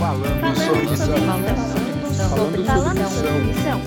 [0.00, 1.14] Falando sobre missão.
[2.30, 3.80] Falando sobre missão.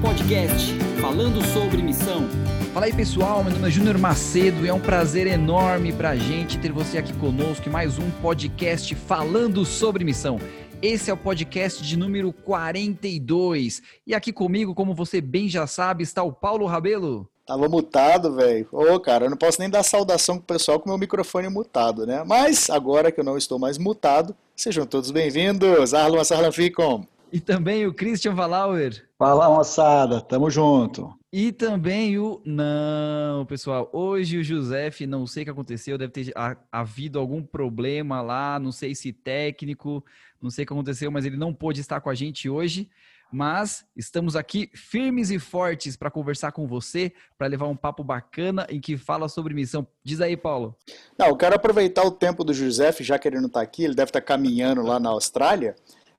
[0.00, 2.26] Podcast Falando sobre Missão.
[2.72, 6.58] Fala aí pessoal, meu nome é Júnior Macedo e é um prazer enorme pra gente
[6.58, 10.40] ter você aqui conosco em mais um podcast Falando sobre Missão.
[10.80, 13.82] Esse é o podcast de número 42.
[14.06, 17.30] E aqui comigo, como você bem já sabe, está o Paulo Rabelo.
[17.46, 18.66] Tava mutado, velho.
[18.72, 22.24] Ô, cara, eu não posso nem dar saudação pro pessoal com meu microfone mutado, né?
[22.24, 25.92] Mas agora que eu não estou mais mutado, sejam todos bem-vindos.
[25.92, 27.04] Arlan Sarlan Ficom.
[27.30, 29.06] E também o Christian Valauer.
[29.18, 31.12] Fala, moçada, tamo junto.
[31.30, 32.40] E também o.
[32.46, 33.90] Não, pessoal.
[33.92, 36.32] Hoje o José, não sei o que aconteceu, deve ter
[36.72, 40.02] havido algum problema lá, não sei se técnico,
[40.40, 42.88] não sei o que aconteceu, mas ele não pôde estar com a gente hoje.
[43.34, 48.64] Mas estamos aqui firmes e fortes para conversar com você, para levar um papo bacana
[48.70, 49.84] em que fala sobre missão.
[50.04, 50.76] Diz aí, Paulo.
[51.18, 53.96] Não, eu quero aproveitar o tempo do José, já que ele não está aqui, ele
[53.96, 55.74] deve estar tá caminhando lá na Austrália.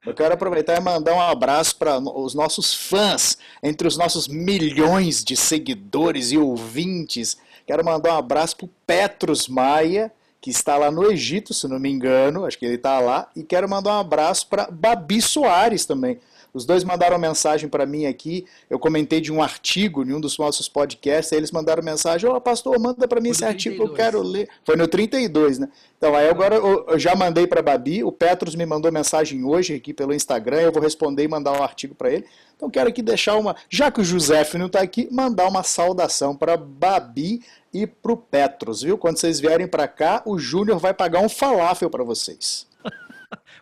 [0.06, 5.24] Eu quero aproveitar e mandar um abraço para os nossos fãs, entre os nossos milhões
[5.24, 7.38] de seguidores e ouvintes.
[7.66, 10.12] Quero mandar um abraço para o Petros Maia,
[10.42, 13.30] que está lá no Egito, se não me engano, acho que ele está lá.
[13.38, 16.20] E quero mandar um abraço para Babi Soares também.
[16.56, 18.46] Os dois mandaram mensagem para mim aqui.
[18.70, 21.34] Eu comentei de um artigo em um dos nossos podcasts.
[21.34, 23.54] Aí eles mandaram mensagem: Ô, oh, pastor, manda para mim esse 32.
[23.54, 24.48] artigo que eu quero ler.
[24.64, 25.68] Foi no 32, né?
[25.98, 28.06] Então, aí agora eu já mandei para Babi.
[28.06, 30.62] O Petros me mandou mensagem hoje aqui pelo Instagram.
[30.62, 32.24] Eu vou responder e mandar um artigo para ele.
[32.56, 33.54] Então, quero aqui deixar uma.
[33.70, 38.18] Já que o José não está aqui, mandar uma saudação para Babi e para o
[38.18, 38.98] Petros, viu?
[38.98, 42.66] Quando vocês vierem para cá, o Júnior vai pagar um falafel para vocês.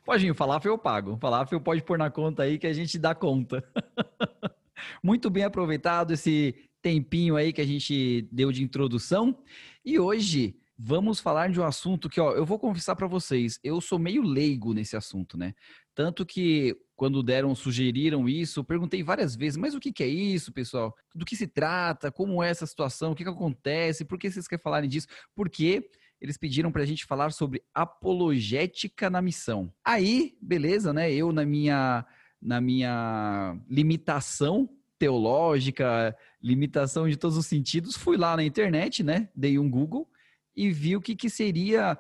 [0.04, 1.18] Pode falafel eu pago.
[1.18, 3.64] Falafel pode pôr na conta aí que a gente dá conta.
[5.02, 9.38] Muito bem aproveitado esse tempinho aí que a gente deu de introdução.
[9.86, 13.80] E hoje vamos falar de um assunto que, ó, eu vou confessar para vocês, eu
[13.80, 15.54] sou meio leigo nesse assunto, né?
[15.96, 20.08] Tanto que quando deram, sugeriram isso, eu perguntei várias vezes, mas o que, que é
[20.08, 20.94] isso, pessoal?
[21.16, 22.12] Do que se trata?
[22.12, 23.12] Como é essa situação?
[23.12, 24.04] O que, que acontece?
[24.04, 25.08] Por que vocês querem falarem disso?
[25.34, 25.90] Porque
[26.24, 29.70] eles pediram para a gente falar sobre apologética na missão.
[29.84, 31.12] Aí, beleza, né?
[31.12, 32.06] Eu na minha
[32.42, 39.30] na minha limitação teológica, limitação de todos os sentidos, fui lá na internet, né?
[39.36, 40.08] Dei um Google
[40.56, 41.98] e vi o que, que seria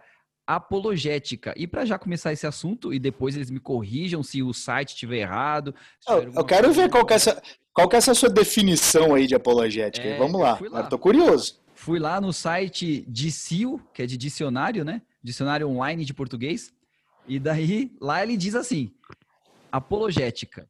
[0.47, 1.53] apologética.
[1.57, 5.17] E para já começar esse assunto, e depois eles me corrijam se o site estiver
[5.17, 5.75] errado.
[6.07, 7.41] Eu, eu, quero ver qual que, é essa,
[7.73, 10.05] qual que é essa sua definição aí de apologética.
[10.07, 10.87] É, Vamos lá, lá.
[10.89, 11.62] eu curioso.
[11.75, 15.01] Fui lá no site DICIO, que é de dicionário, né?
[15.23, 16.73] Dicionário online de português.
[17.27, 18.93] E daí, lá ele diz assim:
[19.71, 20.69] apologética.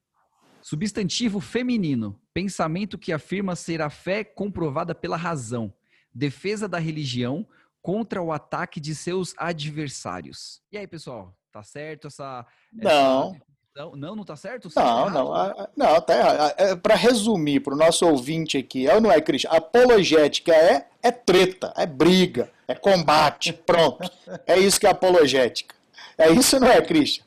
[0.61, 5.73] Substantivo feminino, pensamento que afirma ser a fé comprovada pela razão,
[6.15, 7.45] defesa da religião
[7.81, 10.61] contra o ataque de seus adversários.
[10.71, 12.47] E aí, pessoal, tá certo essa.
[12.79, 13.37] Essa não,
[13.75, 14.69] não, não tá certo?
[14.75, 15.33] Não, não,
[15.75, 16.53] não, tá errado.
[16.57, 19.49] É, para resumir, para o nosso ouvinte aqui, é ou não é, Cristian?
[19.49, 24.09] Apologética é, é treta, é briga, é combate, pronto.
[24.45, 25.73] É isso que é apologética.
[26.17, 27.23] É isso, não é, Cristian?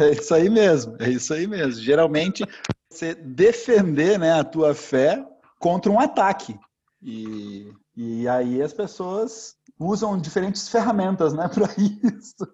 [0.00, 1.82] É isso aí mesmo, é isso aí mesmo.
[1.82, 2.44] Geralmente,
[2.90, 5.22] você defender né, a tua fé
[5.58, 6.58] contra um ataque.
[7.02, 12.48] E, e aí as pessoas usam diferentes ferramentas né, para isso.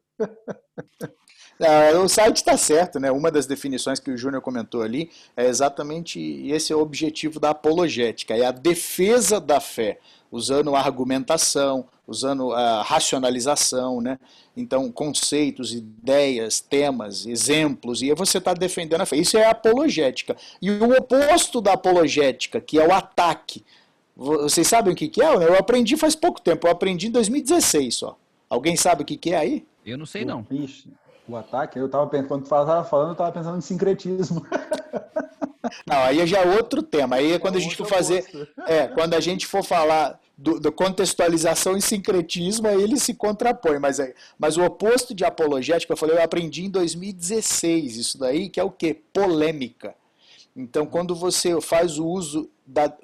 [1.62, 3.12] Ah, o site está certo, né?
[3.12, 7.50] Uma das definições que o Júnior comentou ali é exatamente esse é o objetivo da
[7.50, 9.98] apologética, é a defesa da fé,
[10.32, 14.18] usando a argumentação, usando a racionalização, né?
[14.56, 19.16] Então, conceitos, ideias, temas, exemplos, e você está defendendo a fé.
[19.16, 20.36] Isso é a apologética.
[20.62, 23.62] E o oposto da apologética, que é o ataque.
[24.16, 25.26] Vocês sabem o que, que é?
[25.26, 28.16] Eu aprendi faz pouco tempo, eu aprendi em 2016 só.
[28.48, 29.66] Alguém sabe o que, que é aí?
[29.84, 30.46] Eu não sei, não.
[30.50, 30.88] Ixi
[31.28, 34.44] o ataque, eu tava pensando, quando tu estava falando, eu estava pensando em sincretismo.
[35.86, 37.16] Não, aí já é outro tema.
[37.16, 38.24] Aí é quando a gente for fazer.
[38.66, 43.78] É, quando a gente for falar do, do, contextualização e sincretismo, aí ele se contrapõe.
[43.78, 48.48] Mas, é, mas o oposto de apologética, eu falei, eu aprendi em 2016 isso daí,
[48.48, 48.98] que é o quê?
[49.12, 49.94] Polêmica.
[50.54, 52.50] Então, quando você faz o uso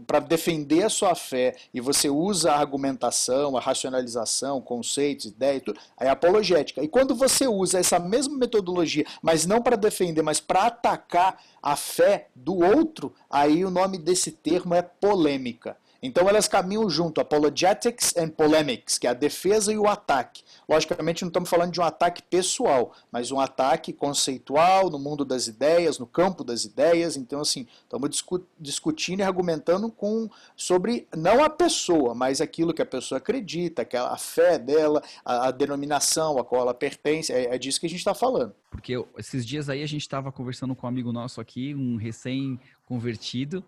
[0.06, 5.80] para defender a sua fé e você usa a argumentação, a racionalização, conceitos, ideias, tudo,
[5.98, 6.82] é apologética.
[6.82, 11.74] E quando você usa essa mesma metodologia, mas não para defender, mas para atacar a
[11.76, 15.76] fé do outro, aí o nome desse termo é polêmica.
[16.02, 20.42] Então elas caminham junto, apologetics and polemics, que é a defesa e o ataque.
[20.68, 25.46] Logicamente não estamos falando de um ataque pessoal, mas um ataque conceitual no mundo das
[25.46, 27.16] ideias, no campo das ideias.
[27.16, 32.82] Então assim, estamos discu discutindo e argumentando com sobre não a pessoa, mas aquilo que
[32.82, 37.32] a pessoa acredita, que a fé dela, a, a denominação a qual ela pertence.
[37.32, 38.54] É, é disso que a gente está falando.
[38.70, 43.64] Porque esses dias aí a gente estava conversando com um amigo nosso aqui, um recém-convertido,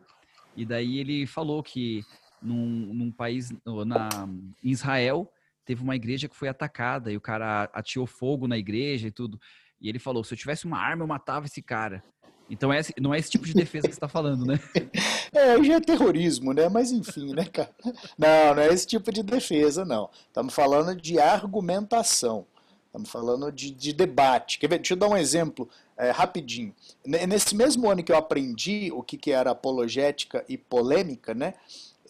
[0.58, 2.05] e daí ele falou que
[2.43, 3.52] num, num país,
[3.87, 4.08] na,
[4.62, 5.32] em Israel,
[5.64, 9.40] teve uma igreja que foi atacada e o cara atirou fogo na igreja e tudo.
[9.81, 12.02] E ele falou: se eu tivesse uma arma, eu matava esse cara.
[12.50, 14.58] Então é, não é esse tipo de defesa que você está falando, né?
[15.31, 16.70] É, já é terrorismo, né?
[16.70, 17.70] Mas enfim, né, cara?
[18.16, 20.08] Não, não é esse tipo de defesa, não.
[20.26, 22.46] Estamos falando de argumentação.
[22.88, 24.58] Estamos falando de, de debate.
[24.58, 24.79] Quer ver?
[24.79, 26.75] Deixa eu dar um exemplo é, rapidinho.
[27.05, 31.55] Nesse mesmo ano que eu aprendi o que, que era apologética e polêmica, né?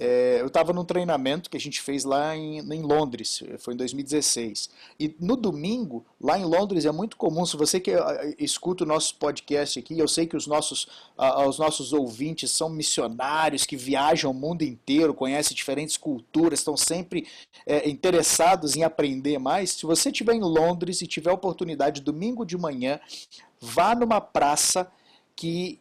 [0.00, 3.76] É, eu estava num treinamento que a gente fez lá em, em, Londres, foi em
[3.76, 4.70] 2016.
[4.98, 7.92] E no domingo, lá em Londres, é muito comum, se você que
[8.38, 10.84] escuta o nosso podcast aqui, eu sei que os nossos,
[11.18, 16.76] uh, os nossos ouvintes são missionários que viajam o mundo inteiro, conhecem diferentes culturas, estão
[16.76, 17.26] sempre
[17.66, 19.70] é, interessados em aprender mais.
[19.70, 23.00] Se você estiver em Londres e tiver oportunidade, domingo de manhã,
[23.60, 24.90] vá numa praça
[25.34, 25.80] que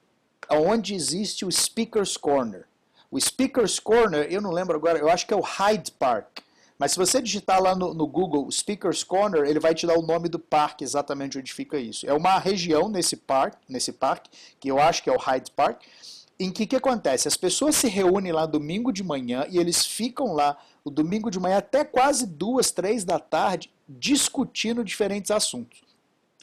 [0.49, 2.65] onde existe o Speaker's Corner.
[3.09, 6.39] O Speaker's Corner, eu não lembro agora, eu acho que é o Hyde Park.
[6.77, 10.01] Mas se você digitar lá no, no, Google Speaker's Corner, ele vai te dar o
[10.01, 12.07] nome do parque exatamente onde fica isso.
[12.07, 15.81] É uma região nesse parque, nesse parque, que eu acho que é o Hyde Park,
[16.39, 17.27] em que que acontece?
[17.27, 21.39] As pessoas se reúnem lá domingo de manhã e eles ficam lá o domingo de
[21.39, 25.86] manhã até quase duas, três da tarde discutindo diferentes assuntos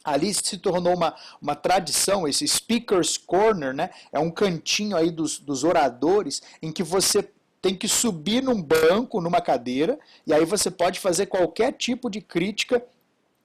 [0.05, 3.91] ali se tornou uma, uma tradição, esse Speaker's Corner, né?
[4.13, 7.29] É um cantinho aí dos, dos oradores em que você
[7.63, 12.21] tem que subir num banco, numa cadeira, e aí você pode fazer qualquer tipo de
[12.21, 12.85] crítica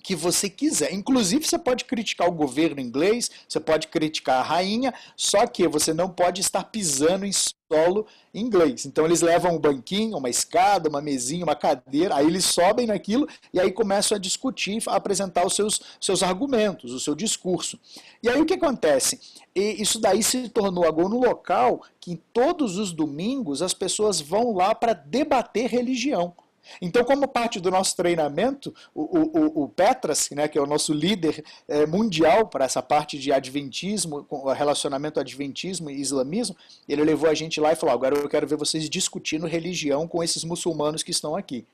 [0.01, 0.93] que você quiser.
[0.93, 5.93] Inclusive, você pode criticar o governo inglês, você pode criticar a rainha, só que você
[5.93, 8.85] não pode estar pisando em solo inglês.
[8.85, 13.27] Então, eles levam um banquinho, uma escada, uma mesinha, uma cadeira, aí eles sobem naquilo
[13.53, 17.79] e aí começam a discutir, a apresentar os seus, seus argumentos, o seu discurso.
[18.23, 19.19] E aí o que acontece?
[19.53, 24.55] E isso daí se tornou agora um local que todos os domingos as pessoas vão
[24.55, 26.33] lá para debater religião.
[26.81, 30.93] Então, como parte do nosso treinamento, o, o, o Petras, né, que é o nosso
[30.93, 36.55] líder é, mundial para essa parte de adventismo, relacionamento adventismo e islamismo,
[36.87, 40.23] ele levou a gente lá e falou: agora eu quero ver vocês discutindo religião com
[40.23, 41.65] esses muçulmanos que estão aqui.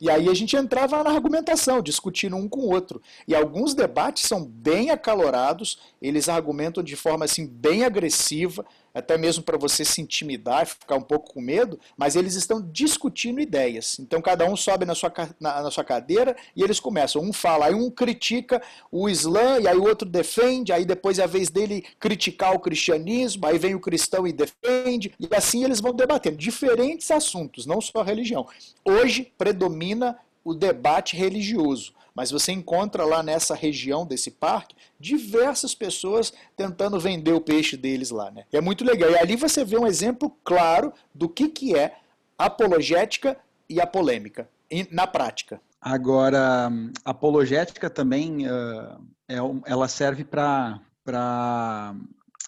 [0.00, 3.02] E aí a gente entrava na argumentação, discutindo um com o outro.
[3.26, 8.64] E alguns debates são bem acalorados, eles argumentam de forma assim bem agressiva,
[8.94, 13.40] até mesmo para você se intimidar, ficar um pouco com medo, mas eles estão discutindo
[13.40, 13.98] ideias.
[13.98, 17.20] Então cada um sobe na sua, na, na, sua cadeira e eles começam.
[17.20, 21.24] Um fala, aí um critica o Islã, e aí o outro defende, aí depois é
[21.24, 25.80] a vez dele criticar o cristianismo, aí vem o cristão e defende, e assim eles
[25.80, 28.46] vão debatendo diferentes assuntos, não só a religião.
[28.84, 31.92] Hoje predomina o debate religioso.
[32.14, 38.10] Mas você encontra lá nessa região desse parque diversas pessoas tentando vender o peixe deles
[38.10, 38.30] lá.
[38.30, 38.44] Né?
[38.52, 39.10] E é muito legal.
[39.10, 41.96] E ali você vê um exemplo claro do que, que é
[42.38, 43.36] apologética
[43.68, 44.48] e a polêmica
[44.90, 45.60] na prática.
[45.80, 46.70] Agora,
[47.04, 50.80] apologética também uh, é, ela serve para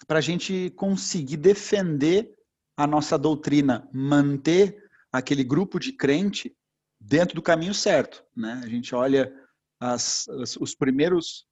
[0.09, 2.33] a gente conseguir defender
[2.75, 6.55] a nossa doutrina, manter aquele grupo de crente
[6.99, 8.23] dentro do caminho certo.
[8.35, 8.61] Né?
[8.63, 9.31] A gente olha
[9.79, 10.27] as,
[10.59, 11.45] os primeiros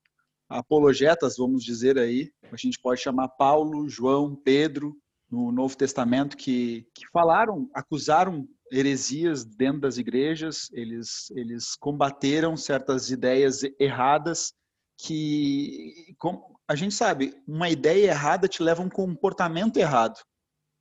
[0.49, 4.95] apologetas, vamos dizer aí, a gente pode chamar Paulo, João, Pedro,
[5.29, 13.09] no Novo Testamento, que, que falaram, acusaram heresias dentro das igrejas, eles, eles combateram certas
[13.09, 14.53] ideias erradas
[14.97, 20.19] que, como a gente sabe, uma ideia errada te leva a um comportamento errado,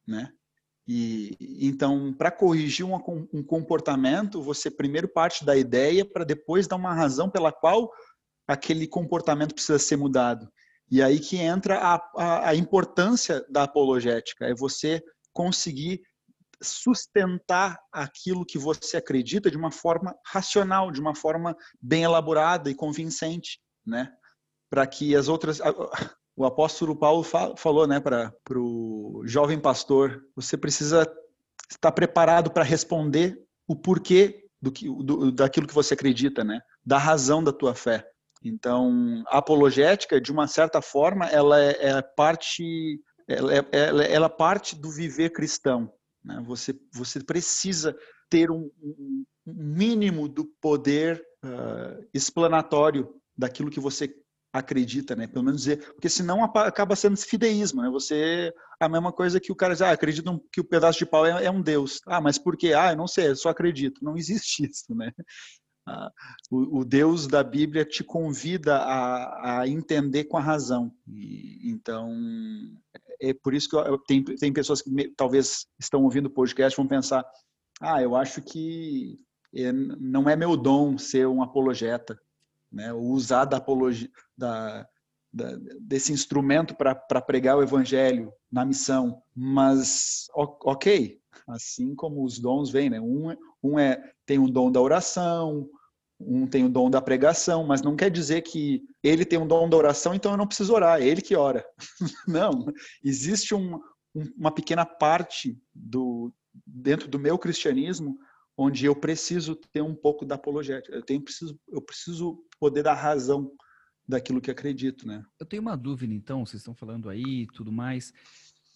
[0.07, 0.33] né?
[0.87, 2.95] E então, para corrigir um,
[3.33, 7.91] um, comportamento, você primeiro parte da ideia para depois dar uma razão pela qual
[8.47, 10.47] aquele comportamento precisa ser mudado.
[10.91, 16.03] E aí que entra a, a, a importância da apologética, é você conseguir
[16.63, 22.75] sustentar aquilo que você acredita de uma forma racional, de uma forma bem elaborada e
[22.75, 24.13] convincente, né?
[24.71, 25.61] Para que as outras
[26.37, 27.25] o apóstolo Paulo
[27.57, 31.07] falou né, para o jovem pastor: você precisa
[31.71, 36.99] estar preparado para responder o porquê do que, do, daquilo que você acredita, né, da
[36.99, 38.07] razão da tua fé.
[38.43, 44.27] Então, a apologética, de uma certa forma, ela é, é parte, ela é, ela, ela
[44.27, 45.91] é parte do viver cristão.
[46.23, 46.43] Né?
[46.47, 47.97] Você, você precisa
[48.29, 54.15] ter um, um, mínimo do poder uh, explanatório daquilo que você
[54.55, 55.27] acredita, né?
[55.27, 57.91] Pelo menos dizer, porque senão acaba sendo fideísmo, né?
[57.91, 61.27] Você a mesma coisa que o cara diz, ah, acredito que o pedaço de pau
[61.27, 62.01] é, é um deus.
[62.07, 62.73] Ah, mas por quê?
[62.73, 64.05] Ah, eu não sei, eu só acredito.
[64.05, 65.11] Não existe isso, né?
[65.87, 66.09] Ah,
[66.51, 70.93] o, o, Deus da Bíblia te convida a, a entender com a razão.
[71.09, 72.17] E, então,
[73.21, 76.77] é por isso que eu, tem, tem pessoas que me, talvez estão ouvindo o podcast
[76.77, 77.25] vão pensar,
[77.81, 79.19] ah, eu acho que
[79.53, 82.17] é, não é meu dom ser um apologeta
[82.75, 82.93] né?
[82.93, 84.87] usar da apologia, da,
[85.33, 89.23] da, desse instrumento para pregar o evangelho na missão.
[89.35, 93.01] Mas, ok, assim como os dons vêm, né?
[93.01, 95.69] um, um é, tem o dom da oração,
[96.21, 99.69] um tem o dom da pregação, mas não quer dizer que ele tem o dom
[99.69, 101.65] da oração, então eu não preciso orar, é ele que ora.
[102.27, 102.67] não,
[103.03, 103.81] existe um,
[104.37, 106.33] uma pequena parte do
[106.65, 108.17] dentro do meu cristianismo
[108.57, 110.95] onde eu preciso ter um pouco da apologética.
[110.95, 113.51] Eu tenho preciso eu preciso poder dar razão
[114.07, 115.25] daquilo que acredito, né?
[115.39, 118.13] Eu tenho uma dúvida então, vocês estão falando aí, tudo mais.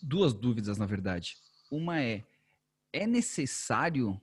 [0.02, 1.36] Duas dúvidas na verdade.
[1.70, 2.24] Uma é
[2.92, 4.20] é necessário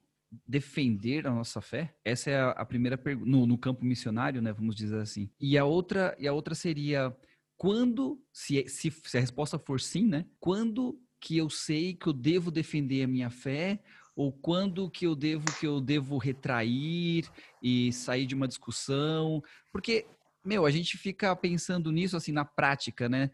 [0.47, 1.95] defender a nossa fé?
[2.03, 4.51] Essa é a, primeira pergunta no, no, campo missionário, né?
[4.51, 5.29] Vamos dizer assim.
[5.39, 7.15] E a outra e a outra seria
[7.57, 10.25] quando, se, se, se a resposta for sim, né?
[10.39, 13.79] Quando que eu sei que eu devo defender a minha fé
[14.15, 17.29] ou quando que eu devo que eu devo retrair
[17.61, 19.43] e sair de uma discussão?
[19.71, 20.05] Porque,
[20.45, 23.31] meu, a gente fica pensando nisso assim na prática, né?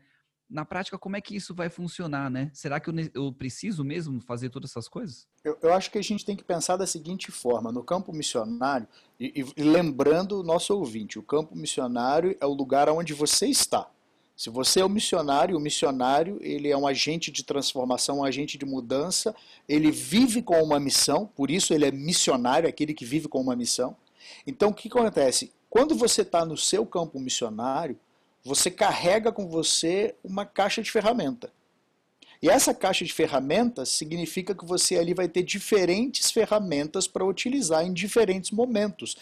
[0.49, 2.51] Na prática, como é que isso vai funcionar, né?
[2.53, 5.25] Será que eu, eu preciso mesmo fazer todas essas coisas?
[5.43, 8.87] Eu, eu, acho que a gente tem que pensar da seguinte forma: no campo missionário,
[9.19, 13.89] e, e lembrando o nosso ouvinte, o campo missionário é o lugar onde você está.
[14.35, 18.57] Se você é um missionário, o missionário ele é um agente de transformação, um agente
[18.57, 19.35] de mudança,
[19.69, 23.55] ele vive com uma missão, por isso ele é missionário, aquele que vive com uma
[23.55, 23.95] missão.
[24.45, 25.53] Então o que acontece?
[25.71, 27.97] Quando você está no seu campo missionário,
[28.43, 31.49] você carrega com você uma caixa de ferramenta.
[32.41, 37.85] E essa caixa de ferramentas significa que você ali vai ter diferentes ferramentas para utilizar
[37.85, 39.15] em diferentes momentos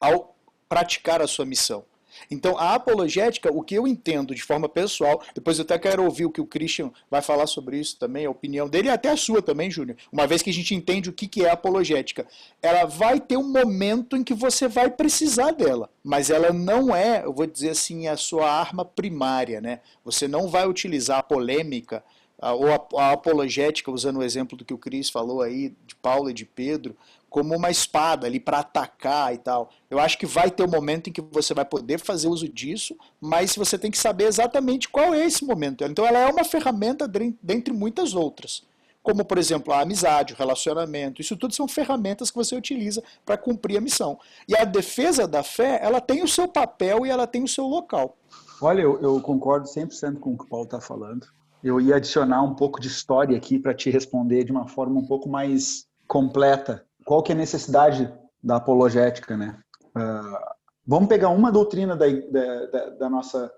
[0.00, 0.34] ao
[0.68, 1.84] praticar a sua missão.
[2.30, 6.26] Então, a apologética, o que eu entendo de forma pessoal, depois eu até quero ouvir
[6.26, 9.16] o que o Christian vai falar sobre isso também, a opinião dele e até a
[9.16, 12.26] sua também, Júnior, uma vez que a gente entende o que é apologética.
[12.60, 17.24] Ela vai ter um momento em que você vai precisar dela, mas ela não é,
[17.24, 19.80] eu vou dizer assim, a sua arma primária, né?
[20.04, 22.02] Você não vai utilizar a polêmica
[22.42, 26.34] ou a, apologética, usando o exemplo do que o Cris falou aí, de Paulo e
[26.34, 26.96] de Pedro,
[27.32, 29.70] como uma espada ali para atacar e tal.
[29.90, 32.94] Eu acho que vai ter um momento em que você vai poder fazer uso disso,
[33.18, 35.82] mas você tem que saber exatamente qual é esse momento.
[35.82, 37.10] Então ela é uma ferramenta
[37.42, 38.62] dentre muitas outras.
[39.02, 43.38] Como, por exemplo, a amizade, o relacionamento, isso tudo são ferramentas que você utiliza para
[43.38, 44.18] cumprir a missão.
[44.46, 47.64] E a defesa da fé, ela tem o seu papel e ela tem o seu
[47.64, 48.14] local.
[48.60, 51.26] Olha, eu, eu concordo 100% com o que o Paulo está falando.
[51.64, 55.06] Eu ia adicionar um pouco de história aqui para te responder de uma forma um
[55.06, 59.58] pouco mais completa qual que é a necessidade da apologética, né?
[59.96, 60.38] Uh,
[60.86, 63.50] vamos pegar uma doutrina da, da, da, nossa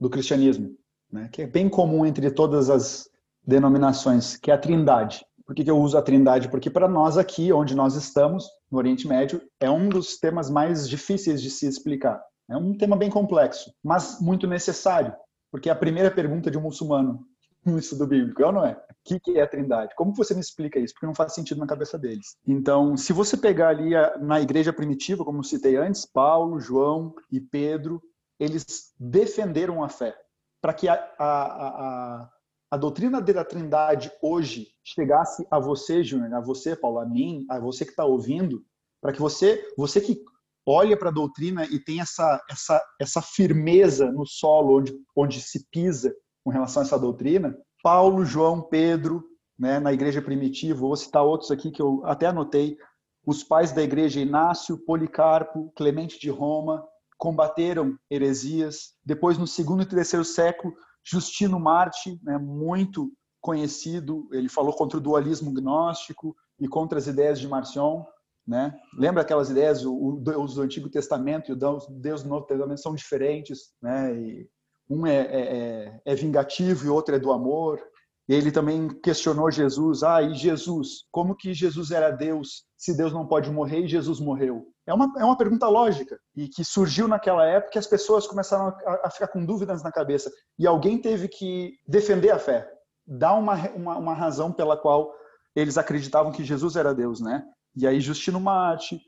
[0.00, 0.74] do cristianismo,
[1.10, 1.28] né?
[1.32, 3.08] Que é bem comum entre todas as
[3.46, 5.24] denominações, que é a Trindade.
[5.44, 6.48] Por que, que eu uso a Trindade?
[6.48, 10.88] Porque para nós aqui, onde nós estamos, no Oriente Médio, é um dos temas mais
[10.88, 12.22] difíceis de se explicar.
[12.48, 15.14] É um tema bem complexo, mas muito necessário,
[15.50, 17.26] porque é a primeira pergunta de um muçulmano
[17.64, 18.72] no estudo bíblico, é ou não é?
[18.72, 19.94] O que é a trindade?
[19.94, 20.94] Como você me explica isso?
[20.94, 22.36] Porque não faz sentido na cabeça deles.
[22.46, 27.40] Então, se você pegar ali a, na igreja primitiva, como citei antes, Paulo, João e
[27.40, 28.02] Pedro,
[28.38, 30.16] eles defenderam a fé.
[30.60, 32.30] Para que a, a, a,
[32.70, 37.58] a, doutrina da trindade hoje chegasse a você, Júnior, a você, Paulo, a mim, a
[37.58, 38.64] você que está ouvindo,
[39.00, 40.22] para que você, você que
[40.64, 45.66] olha para a doutrina e tem essa, essa, essa firmeza no solo onde, onde se
[45.70, 46.14] pisa
[46.44, 49.24] com relação a essa doutrina, Paulo, João, Pedro,
[49.58, 52.76] né, na igreja primitiva, vou citar outros aqui que eu até anotei,
[53.24, 56.84] os pais da igreja Inácio, Policarpo, Clemente de Roma,
[57.16, 58.94] combateram heresias.
[59.04, 65.00] Depois, no segundo e terceiro século, Justino Marte, né, muito conhecido, ele falou contra o
[65.00, 68.04] dualismo gnóstico e contra as ideias de Marcion.
[68.46, 68.76] Né?
[68.98, 72.94] Lembra aquelas ideias, o, o, do Antigo Testamento e o Deus do Novo Testamento são
[72.94, 74.16] diferentes, né?
[74.16, 74.48] E
[74.88, 77.80] um é, é, é, é vingativo e outro é do amor.
[78.28, 80.02] Ele também questionou Jesus.
[80.02, 81.04] Ah, e Jesus?
[81.10, 84.66] Como que Jesus era Deus se Deus não pode morrer e Jesus morreu?
[84.86, 88.68] É uma, é uma pergunta lógica e que surgiu naquela época e as pessoas começaram
[88.68, 90.30] a, a ficar com dúvidas na cabeça.
[90.58, 92.68] E alguém teve que defender a fé,
[93.06, 95.12] dar uma, uma, uma razão pela qual
[95.54, 97.44] eles acreditavam que Jesus era Deus, né?
[97.76, 99.00] E aí Justino Marte,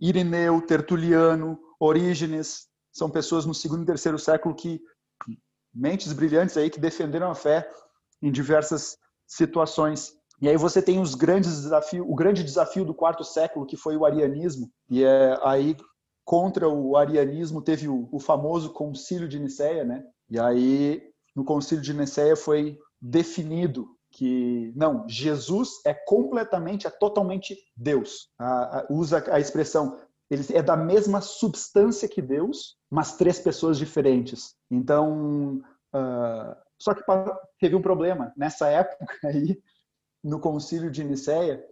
[0.00, 4.80] Irineu, Tertuliano, Orígenes, são pessoas no segundo e terceiro século que
[5.74, 7.68] mentes brilhantes aí que defenderam a fé
[8.22, 8.96] em diversas
[9.26, 10.12] situações.
[10.40, 13.96] E aí você tem os grandes desafios, o grande desafio do quarto século que foi
[13.96, 14.70] o arianismo.
[14.90, 15.76] E é aí
[16.24, 20.04] contra o arianismo teve o, o famoso Concílio de Nicéia, né?
[20.30, 21.02] E aí
[21.34, 28.28] no Concílio de Nicéia foi definido que não, Jesus é completamente, é totalmente Deus.
[28.38, 29.98] A, usa a expressão
[30.30, 34.54] é da mesma substância que Deus, mas três pessoas diferentes.
[34.70, 35.62] Então,
[35.94, 37.02] uh, só que
[37.58, 38.32] teve um problema.
[38.36, 39.60] Nessa época aí,
[40.22, 41.64] no concílio de Nicéia,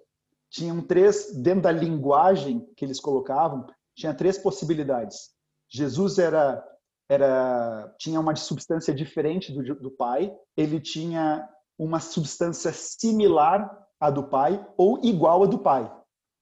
[0.51, 5.31] tinham três, dentro da linguagem que eles colocavam, tinha três possibilidades.
[5.69, 6.65] Jesus era,
[7.09, 11.49] era tinha uma substância diferente do, do Pai, ele tinha
[11.79, 15.93] uma substância similar à do Pai ou igual à do Pai.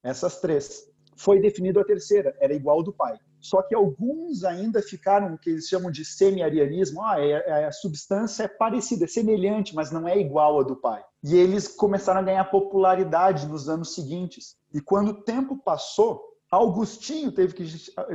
[0.02, 0.84] Essas três.
[1.16, 3.18] Foi definido a terceira, era igual do Pai.
[3.44, 8.44] Só que alguns ainda ficaram, que eles chamam de semi-arianismo, ah, é, é, a substância
[8.44, 11.04] é parecida, é semelhante, mas não é igual à do pai.
[11.22, 14.56] E eles começaram a ganhar popularidade nos anos seguintes.
[14.72, 17.66] E quando o tempo passou, Augustinho teve que,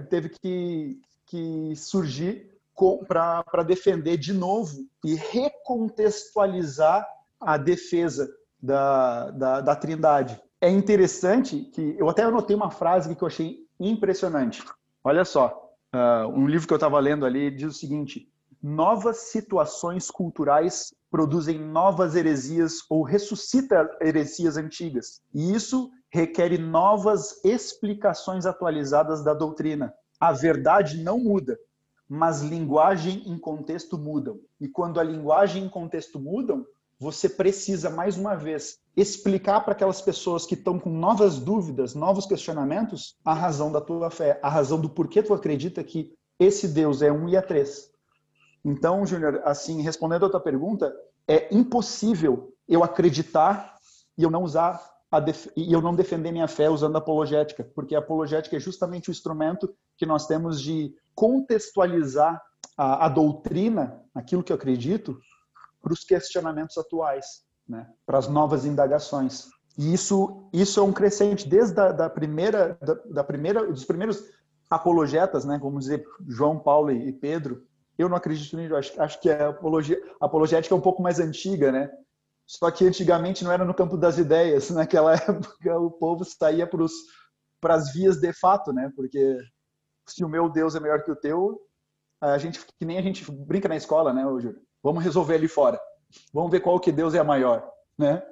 [0.10, 2.50] teve que, que surgir
[3.08, 7.08] para defender de novo e recontextualizar
[7.40, 8.28] a defesa
[8.60, 10.42] da, da, da Trindade.
[10.62, 14.64] É interessante que eu até anotei uma frase que eu achei impressionante.
[15.04, 18.30] Olha só, uh, um livro que eu estava lendo ali diz o seguinte:
[18.62, 25.22] novas situações culturais produzem novas heresias ou ressuscita heresias antigas.
[25.34, 29.94] E isso requer novas explicações atualizadas da doutrina.
[30.20, 31.58] A verdade não muda,
[32.08, 34.40] mas linguagem e contexto mudam.
[34.60, 36.66] E quando a linguagem e contexto mudam,
[37.00, 42.26] você precisa, mais uma vez, explicar para aquelas pessoas que estão com novas dúvidas, novos
[42.26, 47.02] questionamentos, a razão da tua fé, a razão do porquê tu acredita que esse Deus
[47.02, 47.90] é um e é três.
[48.66, 50.94] Então, Júnior, assim, respondendo a tua pergunta,
[51.26, 53.76] é impossível eu acreditar
[54.18, 54.90] e eu não usar
[55.56, 59.74] e eu não defender minha fé usando apologética, porque a apologética é justamente o instrumento
[59.98, 62.40] que nós temos de contextualizar
[62.78, 65.20] a, a doutrina, aquilo que eu acredito,
[65.82, 67.26] para os questionamentos atuais,
[67.68, 67.88] né?
[68.06, 69.48] para as novas indagações.
[69.78, 74.24] E isso, isso é um crescente desde a, da primeira, da, da, primeira, dos primeiros
[74.70, 75.58] apologetas, né?
[75.62, 77.66] Vamos dizer João Paulo e Pedro.
[77.98, 78.76] Eu não acredito nisso.
[78.76, 81.90] Acho, acho que a, apologia, apologética é um pouco mais antiga, né?
[82.46, 84.70] Só que antigamente não era no campo das ideias.
[84.72, 86.68] Naquela época o povo saía
[87.62, 88.92] para as vias de fato, né?
[88.96, 89.38] Porque
[90.08, 91.62] se o meu Deus é melhor que o teu,
[92.20, 94.60] a gente que nem a gente brinca na escola, né, Júlio?
[94.84, 95.80] Vamos resolver ali fora.
[96.34, 98.24] Vamos ver qual que Deus é a maior, né?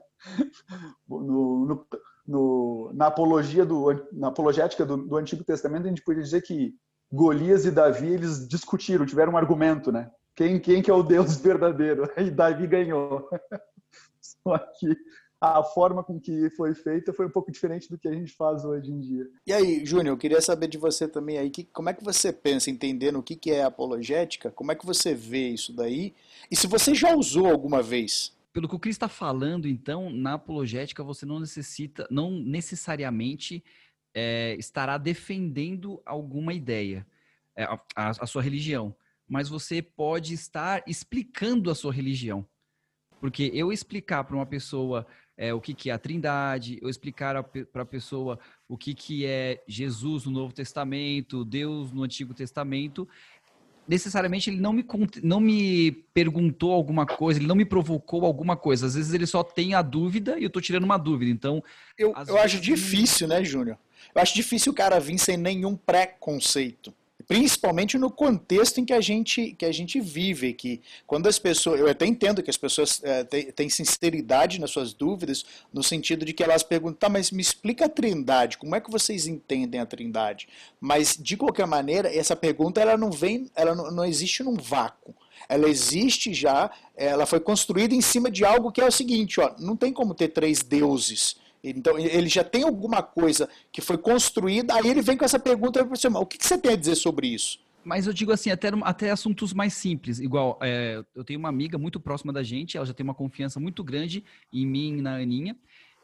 [1.07, 1.87] No, no,
[2.27, 6.73] no, na apologia do, na apologética do, do, Antigo Testamento a gente pode dizer que
[7.11, 10.09] Golias e Davi eles discutiram, tiveram um argumento, né?
[10.35, 12.11] Quem quem que é o Deus verdadeiro?
[12.17, 13.29] E Davi ganhou.
[14.19, 14.95] Só que
[15.39, 18.65] a forma com que foi feita foi um pouco diferente do que a gente faz
[18.65, 19.27] hoje em dia.
[19.45, 22.33] E aí, Júnior, eu queria saber de você também aí, que, como é que você
[22.33, 26.13] pensa, entendendo o que, que é apologética, como é que você vê isso daí,
[26.49, 28.35] e se você já usou alguma vez?
[28.51, 33.63] Pelo que o Cris está falando, então, na apologética você não necessita, não necessariamente
[34.15, 37.05] é, estará defendendo alguma ideia,
[37.55, 38.95] é, a, a, a sua religião,
[39.27, 42.47] mas você pode estar explicando a sua religião.
[43.19, 45.05] Porque eu explicar para uma pessoa
[45.37, 49.25] é, o que, que é a Trindade, eu explicar para a pessoa o que, que
[49.25, 53.07] é Jesus no Novo Testamento, Deus no Antigo Testamento,
[53.87, 54.85] necessariamente ele não me,
[55.23, 58.87] não me perguntou alguma coisa, ele não me provocou alguma coisa.
[58.87, 61.31] Às vezes ele só tem a dúvida e eu estou tirando uma dúvida.
[61.31, 61.63] Então.
[61.97, 63.77] Eu, eu acho difícil, né, Júnior?
[64.13, 66.93] Eu acho difícil o cara vir sem nenhum preconceito
[67.25, 71.79] principalmente no contexto em que a gente, que a gente vive, que quando as pessoas,
[71.79, 76.33] eu até entendo que as pessoas é, têm, sinceridade nas suas dúvidas, no sentido de
[76.33, 79.85] que elas perguntam, tá, mas me explica a trindade, como é que vocês entendem a
[79.85, 80.47] trindade?
[80.79, 85.15] Mas, de qualquer maneira, essa pergunta, ela não vem, ela não, não existe num vácuo.
[85.49, 89.53] Ela existe já, ela foi construída em cima de algo que é o seguinte, ó,
[89.59, 91.37] não tem como ter três deuses,
[91.69, 95.83] então, ele já tem alguma coisa que foi construída, aí ele vem com essa pergunta
[95.83, 97.59] para você, o que, que você tem a dizer sobre isso?
[97.83, 100.19] Mas eu digo assim, até, até assuntos mais simples.
[100.19, 103.59] Igual, é, eu tenho uma amiga muito próxima da gente, ela já tem uma confiança
[103.59, 105.55] muito grande em mim e na Aninha.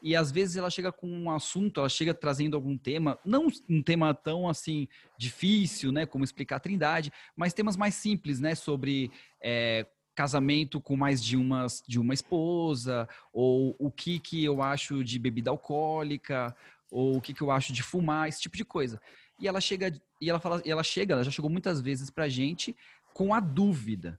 [0.02, 3.82] E às vezes ela chega com um assunto, ela chega trazendo algum tema, não um
[3.82, 9.10] tema tão assim difícil, né, como explicar a Trindade, mas temas mais simples, né, sobre
[9.42, 15.02] é, casamento com mais de uma, de uma esposa, ou o que, que eu acho
[15.02, 16.54] de bebida alcoólica,
[16.90, 19.00] ou o que, que eu acho de fumar, esse tipo de coisa.
[19.38, 22.28] E ela chega, e ela fala, e ela chega, ela já chegou muitas vezes pra
[22.28, 22.76] gente
[23.12, 24.18] com a dúvida.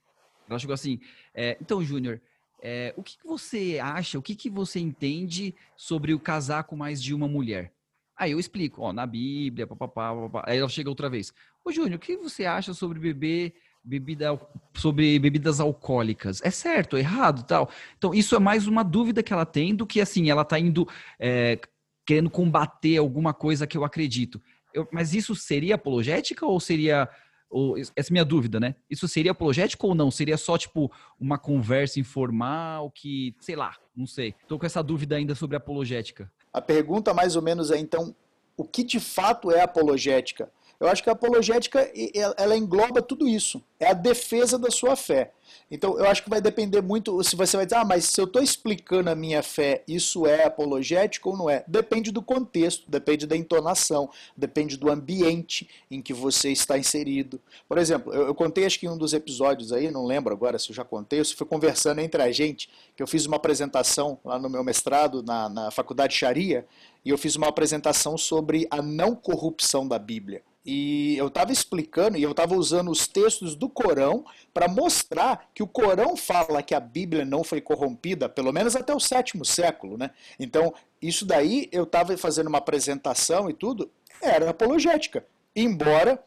[0.50, 1.00] Ela chegou assim,
[1.34, 2.22] é, então, Júnior,
[2.62, 6.76] é, o que, que você acha, o que, que você entende sobre o casar com
[6.76, 7.72] mais de uma mulher?
[8.18, 10.44] Aí eu explico, ó, na Bíblia, papapá, papapá.
[10.48, 11.34] Aí ela chega outra vez.
[11.64, 13.54] Ô, Júnior, o que você acha sobre beber
[13.86, 14.40] bebida,
[14.74, 16.42] sobre bebidas alcoólicas?
[16.44, 17.70] É certo, é errado tal?
[17.98, 20.88] Então, isso é mais uma dúvida que ela tem do que, assim, ela tá indo
[21.20, 21.60] é,
[22.06, 24.42] querendo combater alguma coisa que eu acredito.
[24.74, 27.10] Eu, mas isso seria apologética ou seria
[27.50, 28.76] ou, essa é minha dúvida, né?
[28.90, 30.12] Isso seria apologético ou não?
[30.12, 34.36] Seria só, tipo, uma conversa informal que, sei lá, não sei.
[34.48, 36.30] Tô com essa dúvida ainda sobre apologética.
[36.52, 38.14] A pergunta mais ou menos é, então,
[38.58, 40.52] o que de fato é apologética?
[40.80, 41.90] Eu acho que a apologética
[42.38, 43.62] ela engloba tudo isso.
[43.80, 45.32] É a defesa da sua fé.
[45.70, 48.26] Então, eu acho que vai depender muito se você vai dizer, ah, mas se eu
[48.26, 51.64] estou explicando a minha fé, isso é apologético ou não é?
[51.68, 57.40] Depende do contexto, depende da entonação, depende do ambiente em que você está inserido.
[57.68, 60.60] Por exemplo, eu, eu contei acho que em um dos episódios aí, não lembro agora
[60.60, 63.38] se eu já contei, ou se foi conversando entre a gente, que eu fiz uma
[63.38, 66.66] apresentação lá no meu mestrado na, na Faculdade Sharia,
[67.04, 70.42] e eu fiz uma apresentação sobre a não corrupção da Bíblia.
[70.66, 75.62] E eu estava explicando, e eu estava usando os textos do Corão para mostrar que
[75.62, 79.98] o Corão fala que a Bíblia não foi corrompida, pelo menos até o sétimo século.
[79.98, 80.10] Né?
[80.40, 85.24] Então, isso daí eu estava fazendo uma apresentação e tudo, era apologética.
[85.56, 86.24] Embora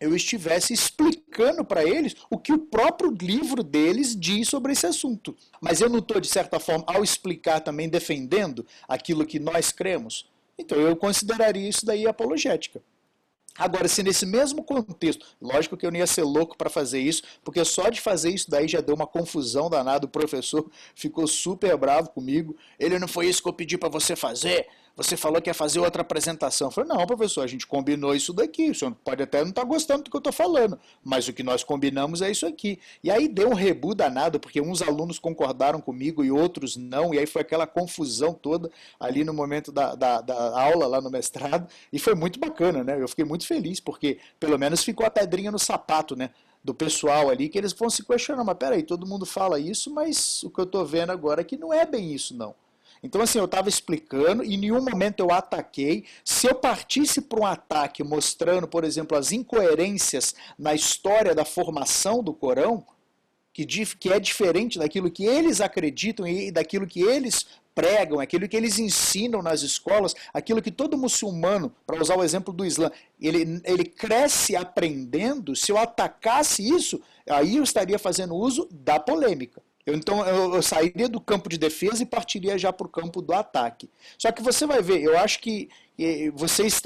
[0.00, 5.36] eu estivesse explicando para eles o que o próprio livro deles diz sobre esse assunto.
[5.60, 10.28] Mas eu não estou, de certa forma, ao explicar também defendendo aquilo que nós cremos.
[10.58, 12.82] Então eu consideraria isso daí apologética.
[13.56, 17.22] Agora, se nesse mesmo contexto, lógico que eu não ia ser louco para fazer isso,
[17.44, 20.06] porque só de fazer isso daí já deu uma confusão danada.
[20.06, 22.56] O professor ficou super bravo comigo.
[22.78, 25.80] Ele não foi isso que eu pedi para você fazer você falou que ia fazer
[25.80, 26.68] outra apresentação.
[26.68, 28.70] Eu falei, não, professor, a gente combinou isso daqui.
[28.70, 31.32] O senhor pode até não estar tá gostando do que eu estou falando, mas o
[31.32, 32.78] que nós combinamos é isso aqui.
[33.02, 37.18] E aí deu um rebu danado, porque uns alunos concordaram comigo e outros não, e
[37.18, 41.66] aí foi aquela confusão toda ali no momento da, da, da aula, lá no mestrado,
[41.92, 43.00] e foi muito bacana, né?
[43.00, 46.30] Eu fiquei muito feliz, porque pelo menos ficou a pedrinha no sapato, né?
[46.64, 50.44] do pessoal ali, que eles vão se questionar, mas peraí, todo mundo fala isso, mas
[50.44, 52.54] o que eu estou vendo agora é que não é bem isso, não.
[53.02, 56.04] Então, assim, eu estava explicando e em nenhum momento eu ataquei.
[56.24, 62.22] Se eu partisse para um ataque mostrando, por exemplo, as incoerências na história da formação
[62.22, 62.86] do Corão,
[63.52, 68.56] que, que é diferente daquilo que eles acreditam e daquilo que eles pregam, aquilo que
[68.56, 73.60] eles ensinam nas escolas, aquilo que todo muçulmano, para usar o exemplo do Islã, ele,
[73.64, 79.62] ele cresce aprendendo, se eu atacasse isso, aí eu estaria fazendo uso da polêmica.
[79.84, 83.20] Eu, então eu, eu, sairia do campo de defesa e partiria já para o campo
[83.20, 83.90] do ataque.
[84.16, 85.68] Só que você vai ver, eu acho que
[86.34, 86.80] vocês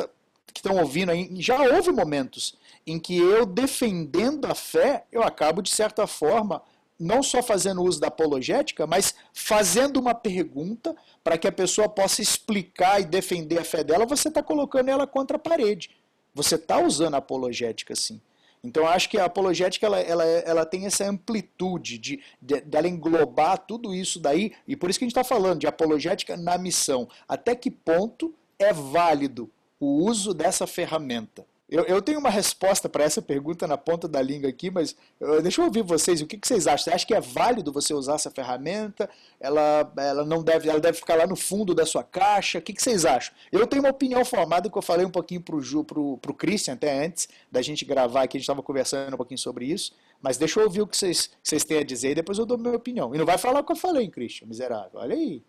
[0.52, 2.56] que estão ouvindo aí, já houve momentos
[2.86, 6.62] em que eu defendendo a fé, eu acabo de certa forma
[6.98, 12.22] não só fazendo uso da apologética, mas fazendo uma pergunta para que a pessoa possa
[12.22, 15.90] explicar e defender a fé dela, você está colocando ela contra a parede.
[16.34, 18.20] Você está usando a apologética sim.
[18.62, 22.88] Então, acho que a apologética ela, ela, ela tem essa amplitude de, de, de ela
[22.88, 26.58] englobar tudo isso daí, e por isso que a gente está falando de apologética na
[26.58, 27.08] missão.
[27.28, 31.46] Até que ponto é válido o uso dessa ferramenta?
[31.68, 35.42] Eu, eu tenho uma resposta para essa pergunta na ponta da língua aqui, mas uh,
[35.42, 36.20] deixa eu ouvir vocês.
[36.20, 36.84] O que, que, vocês acham?
[36.84, 39.10] Você acha que é válido você usar essa ferramenta?
[39.40, 42.58] Ela, ela não deve, ela deve ficar lá no fundo da sua caixa?
[42.58, 43.34] O que, que vocês acham?
[43.50, 46.74] Eu tenho uma opinião formada que eu falei um pouquinho para o pro, pro Christian
[46.74, 49.92] até antes da gente gravar aqui, a gente estava conversando um pouquinho sobre isso.
[50.22, 52.56] Mas deixa eu ouvir o que vocês, vocês têm a dizer e depois eu dou
[52.56, 53.12] minha opinião.
[53.12, 55.00] E não vai falar o que eu falei, Christian, miserável.
[55.00, 55.42] Olha aí.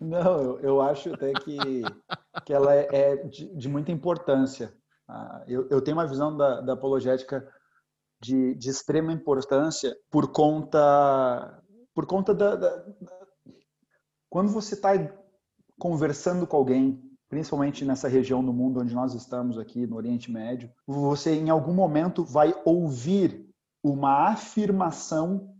[0.00, 1.58] Não, eu, eu acho até que,
[2.44, 4.72] que ela é, é de, de muita importância
[5.46, 7.46] eu, eu, tenho uma visão da, da apologética
[8.20, 11.62] de, de, extrema importância por conta
[11.94, 13.26] por conta da, da, da
[14.28, 14.90] quando você está
[15.78, 20.70] conversando com alguém principalmente nessa região do mundo onde nós estamos aqui no Oriente Médio
[20.86, 23.48] você em algum momento vai ouvir
[23.82, 25.54] uma afirmação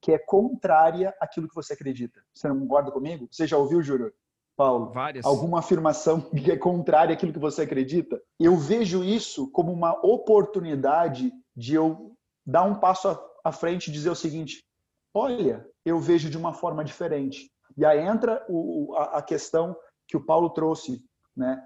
[0.00, 2.24] que é contrária àquilo que você acredita.
[2.32, 3.28] Você não concorda comigo?
[3.30, 4.12] Você já ouviu Júlio
[4.60, 4.92] Paulo?
[4.92, 5.24] Várias.
[5.24, 8.20] Alguma afirmação que é contrária àquilo que você acredita?
[8.38, 13.08] Eu vejo isso como uma oportunidade de eu dar um passo
[13.42, 14.62] à frente e dizer o seguinte:
[15.14, 17.50] olha, eu vejo de uma forma diferente.
[17.74, 19.74] E aí entra o, a, a, questão
[20.06, 21.02] que o Paulo trouxe,
[21.34, 21.62] né?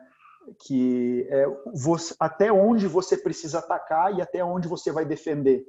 [0.64, 5.64] que é você, até onde você precisa atacar e até onde você vai defender.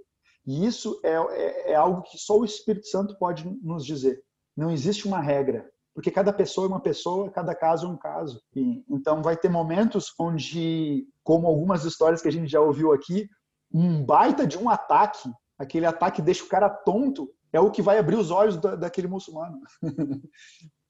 [0.45, 4.21] E isso é, é, é algo que só o Espírito Santo pode nos dizer.
[4.55, 8.41] Não existe uma regra, porque cada pessoa é uma pessoa, cada caso é um caso.
[8.53, 13.29] E, então vai ter momentos onde, como algumas histórias que a gente já ouviu aqui,
[13.73, 17.97] um baita de um ataque, aquele ataque deixa o cara tonto, é o que vai
[17.97, 19.57] abrir os olhos da, daquele muçulmano.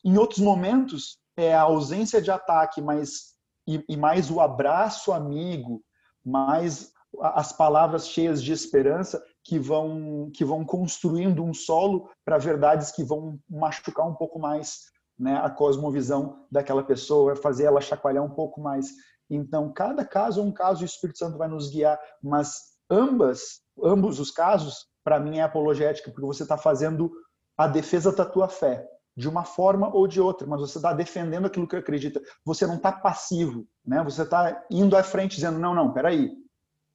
[0.04, 3.36] em outros momentos, é a ausência de ataque, mas
[3.68, 5.84] e, e mais o abraço amigo,
[6.26, 6.92] mais
[7.22, 13.04] as palavras cheias de esperança que vão que vão construindo um solo para verdades que
[13.04, 14.86] vão machucar um pouco mais
[15.18, 18.88] né, a cosmovisão daquela pessoa, fazer ela chacoalhar um pouco mais.
[19.30, 23.62] Então, cada caso é um caso e o Espírito Santo vai nos guiar, mas ambas,
[23.82, 27.12] ambos os casos, para mim é apologética, porque você está fazendo
[27.58, 31.46] a defesa da tua fé de uma forma ou de outra, mas você está defendendo
[31.46, 32.22] aquilo que acredita.
[32.44, 34.04] Você não está passivo, né?
[34.04, 36.34] Você está indo à frente dizendo não, não, peraí,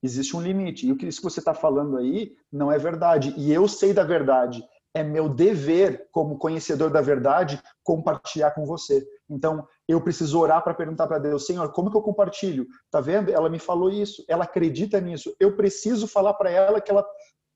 [0.03, 0.87] existe um limite.
[0.87, 3.35] E o que que você está falando aí não é verdade.
[3.39, 4.63] E eu sei da verdade.
[4.95, 9.07] É meu dever, como conhecedor da verdade, compartilhar com você.
[9.29, 12.67] Então, eu preciso orar para perguntar para Deus, Senhor, como que eu compartilho?
[12.91, 13.31] Tá vendo?
[13.31, 15.35] Ela me falou isso, ela acredita nisso.
[15.39, 17.07] Eu preciso falar para ela que ela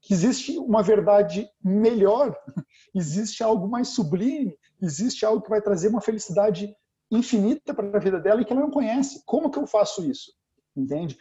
[0.05, 2.37] que existe uma verdade melhor,
[2.95, 6.77] existe algo mais sublime, existe algo que vai trazer uma felicidade
[7.11, 9.23] infinita para a vida dela e que ela não conhece.
[9.25, 10.33] Como que eu faço isso?
[10.77, 11.17] Entende?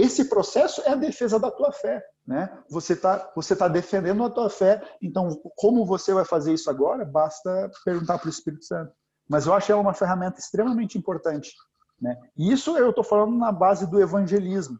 [0.00, 2.50] Esse processo é a defesa da tua fé, né?
[2.70, 4.82] Você está você tá defendendo a tua fé.
[5.02, 7.04] Então, como você vai fazer isso agora?
[7.04, 8.92] Basta perguntar para o Espírito Santo.
[9.28, 11.52] Mas eu acho ela uma ferramenta extremamente importante,
[12.00, 12.16] né?
[12.36, 14.78] E isso eu estou falando na base do evangelismo.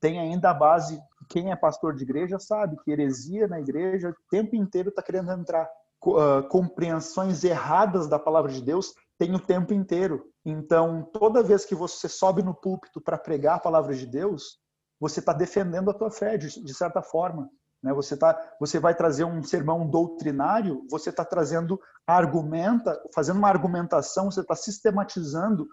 [0.00, 4.30] Tem ainda a base quem é pastor de igreja sabe que heresia na igreja o
[4.30, 5.68] tempo inteiro está querendo entrar.
[6.04, 10.30] Uh, compreensões erradas da palavra de Deus tem o tempo inteiro.
[10.44, 14.58] Então, toda vez que você sobe no púlpito para pregar a palavra de Deus,
[15.00, 17.50] você está defendendo a tua fé, de, de certa forma.
[17.82, 17.92] Né?
[17.92, 24.30] Você, tá, você vai trazer um sermão doutrinário, você está trazendo argumenta, fazendo uma argumentação,
[24.30, 25.68] você está sistematizando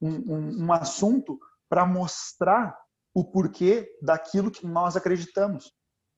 [0.00, 2.78] um, um, um assunto para mostrar
[3.14, 5.72] o porquê daquilo que nós acreditamos.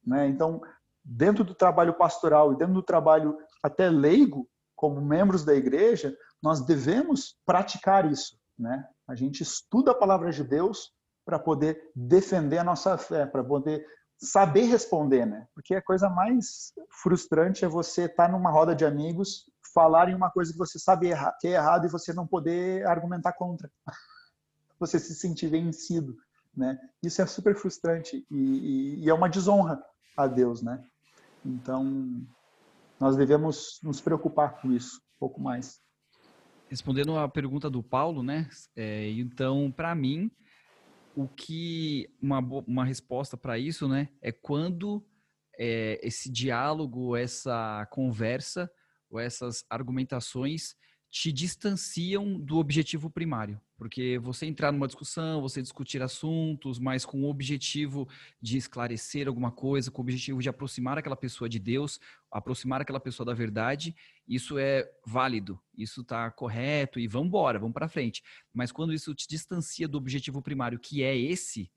[0.04, 0.28] Né?
[0.28, 0.60] Então,
[1.04, 6.60] dentro do trabalho pastoral e dentro do trabalho até leigo, como membros da igreja, nós
[6.60, 8.38] devemos praticar isso.
[8.58, 8.86] Né?
[9.08, 10.92] A gente estuda a palavra de Deus
[11.24, 13.86] para poder defender a nossa fé, para poder
[14.18, 15.48] saber responder, né?
[15.54, 20.30] Porque a coisa mais frustrante é você estar tá numa roda de amigos, falarem uma
[20.30, 21.08] coisa que você sabe
[21.40, 23.70] que é errado e você não poder argumentar contra.
[24.80, 26.16] Você se sentir vencido.
[26.54, 26.76] Né?
[27.00, 29.80] Isso é super frustrante e, e, e, é uma desonra
[30.16, 30.84] a Deus, né?
[31.44, 32.26] Então,
[32.98, 35.80] nós devemos nos preocupar com isso um pouco mais.
[36.74, 38.48] Respondendo a pergunta do Paulo, né?
[38.74, 40.28] É, então, para mim,
[41.14, 45.06] o que uma, uma resposta para isso, né, é quando
[45.56, 48.68] é, esse diálogo, essa conversa
[49.08, 50.74] ou essas argumentações
[51.12, 53.60] te distanciam do objetivo primário.
[53.76, 58.08] Porque você entrar numa discussão, você discutir assuntos, mas com o objetivo
[58.40, 61.98] de esclarecer alguma coisa, com o objetivo de aproximar aquela pessoa de Deus,
[62.30, 63.94] aproximar aquela pessoa da verdade,
[64.28, 68.22] isso é válido, isso está correto e vamos embora, vamos para frente.
[68.52, 71.70] Mas quando isso te distancia do objetivo primário, que é esse,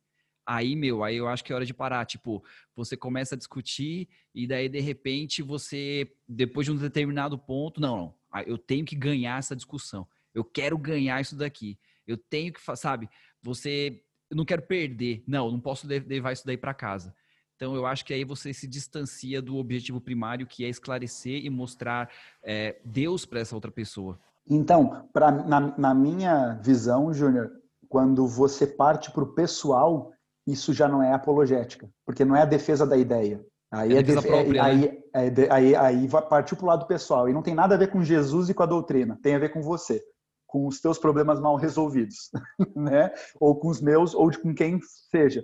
[0.45, 2.05] aí, meu, aí eu acho que é hora de parar.
[2.05, 2.43] Tipo,
[2.75, 7.97] você começa a discutir e daí, de repente, você, depois de um determinado ponto, não,
[7.97, 10.07] não eu tenho que ganhar essa discussão.
[10.33, 11.77] Eu quero ganhar isso daqui.
[12.07, 13.09] Eu tenho que, sabe,
[13.41, 15.23] você, eu não quero perder.
[15.27, 17.13] Não, não posso levar isso daí para casa.
[17.55, 21.49] Então, eu acho que aí você se distancia do objetivo primário, que é esclarecer e
[21.49, 22.09] mostrar
[22.43, 24.19] é, Deus para essa outra pessoa.
[24.47, 27.51] Então, pra, na, na minha visão, Júnior,
[27.89, 30.13] quando você parte para o pessoal,
[30.45, 33.43] isso já não é apologética, porque não é a defesa da ideia.
[33.71, 34.97] Aí, é, é própria, aí, né?
[35.13, 37.27] aí, aí, aí partiu para o lado pessoal.
[37.27, 39.19] E não tem nada a ver com Jesus e com a doutrina.
[39.21, 40.01] Tem a ver com você,
[40.47, 42.31] com os teus problemas mal resolvidos,
[42.75, 43.11] né?
[43.39, 44.79] Ou com os meus, ou com quem
[45.11, 45.43] seja.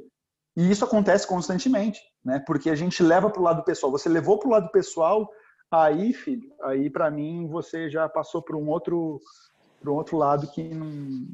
[0.56, 2.42] E isso acontece constantemente, né?
[2.46, 3.92] Porque a gente leva para o lado pessoal.
[3.92, 5.30] Você levou para o lado pessoal,
[5.70, 9.20] aí, filho, aí para mim você já passou para um outro,
[9.82, 11.28] para um outro lado que não,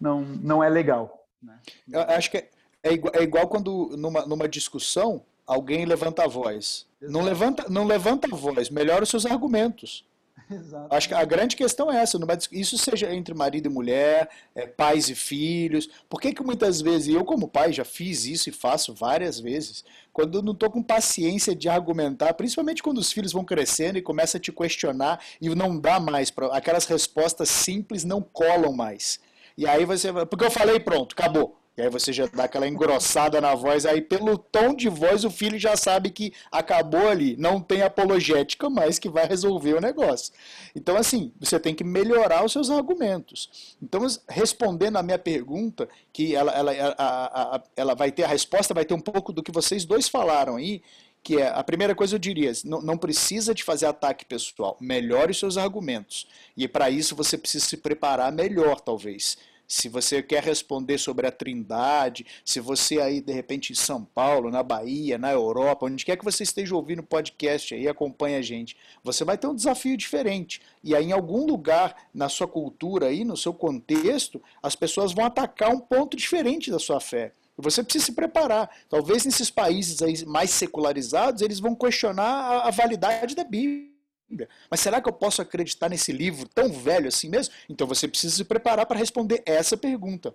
[0.00, 1.26] não, não é legal.
[1.42, 1.58] Né?
[1.90, 2.48] Eu acho que
[2.82, 6.86] é igual, é igual quando numa, numa discussão alguém levanta a voz.
[7.00, 10.04] Não levanta, não levanta a voz, melhora os seus argumentos.
[10.50, 10.88] Exato.
[10.94, 12.18] Acho que a grande questão é essa,
[12.52, 15.88] isso seja entre marido e mulher, é, pais e filhos.
[16.08, 19.84] Por que, que muitas vezes, eu como pai já fiz isso e faço várias vezes,
[20.12, 24.02] quando eu não estou com paciência de argumentar, principalmente quando os filhos vão crescendo e
[24.02, 29.20] começam a te questionar e não dá mais, pra, aquelas respostas simples não colam mais.
[29.58, 31.58] E aí você, porque eu falei, pronto, acabou.
[31.76, 35.30] E aí você já dá aquela engrossada na voz, aí pelo tom de voz o
[35.30, 40.32] filho já sabe que acabou ali, não tem apologética mais que vai resolver o negócio.
[40.74, 43.76] Então assim, você tem que melhorar os seus argumentos.
[43.82, 48.72] Então respondendo a minha pergunta, que ela, ela, a, a, ela vai ter a resposta,
[48.72, 50.82] vai ter um pouco do que vocês dois falaram aí,
[51.22, 55.32] que é a primeira coisa eu diria, não, não precisa de fazer ataque pessoal, melhore
[55.32, 56.26] os seus argumentos.
[56.56, 59.36] E para isso você precisa se preparar melhor, talvez
[59.66, 64.50] se você quer responder sobre a Trindade, se você aí de repente em São Paulo,
[64.50, 68.42] na Bahia, na Europa, onde quer que você esteja ouvindo o podcast aí, acompanha a
[68.42, 70.60] gente, você vai ter um desafio diferente.
[70.82, 75.24] E aí em algum lugar na sua cultura aí, no seu contexto, as pessoas vão
[75.24, 77.32] atacar um ponto diferente da sua fé.
[77.58, 78.70] E você precisa se preparar.
[78.88, 83.95] Talvez nesses países aí mais secularizados, eles vão questionar a, a validade da Bíblia.
[84.28, 84.48] Bíblia.
[84.70, 87.54] Mas será que eu posso acreditar nesse livro tão velho assim mesmo?
[87.68, 90.34] Então você precisa se preparar para responder essa pergunta.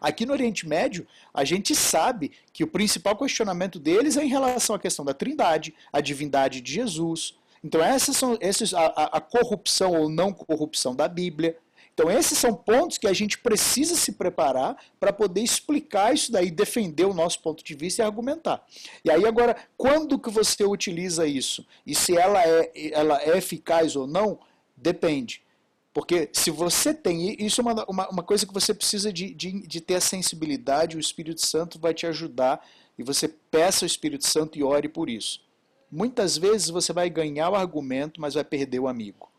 [0.00, 4.76] Aqui no Oriente Médio, a gente sabe que o principal questionamento deles é em relação
[4.76, 7.34] à questão da trindade, a divindade de Jesus.
[7.62, 11.56] Então, essas são esses, a, a corrupção ou não corrupção da Bíblia.
[11.94, 16.50] Então, esses são pontos que a gente precisa se preparar para poder explicar isso daí,
[16.50, 18.66] defender o nosso ponto de vista e argumentar.
[19.04, 21.64] E aí, agora, quando que você utiliza isso?
[21.86, 24.40] E se ela é, ela é eficaz ou não,
[24.76, 25.44] depende.
[25.92, 27.36] Porque se você tem.
[27.40, 30.96] Isso é uma, uma, uma coisa que você precisa de, de, de ter a sensibilidade,
[30.96, 32.66] o Espírito Santo vai te ajudar
[32.98, 35.40] e você peça ao Espírito Santo e ore por isso.
[35.88, 39.30] Muitas vezes você vai ganhar o argumento, mas vai perder o amigo.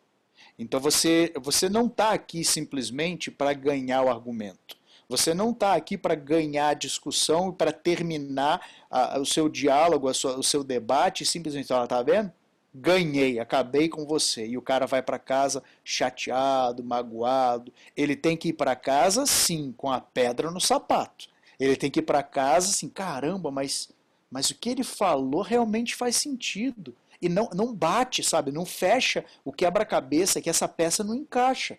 [0.58, 4.78] Então você, você não está aqui simplesmente para ganhar o argumento.
[5.08, 10.12] Você não está aqui para ganhar a discussão e para terminar a, o seu diálogo,
[10.14, 12.32] sua, o seu debate simplesmente falar, tá vendo?
[12.74, 14.48] Ganhei, acabei com você.
[14.48, 17.72] E o cara vai para casa chateado, magoado.
[17.96, 21.28] Ele tem que ir para casa, sim, com a pedra no sapato.
[21.60, 23.90] Ele tem que ir para casa assim, caramba, mas,
[24.30, 28.52] mas o que ele falou realmente faz sentido e não, não bate, sabe?
[28.52, 31.78] Não fecha o quebra-cabeça que essa peça não encaixa.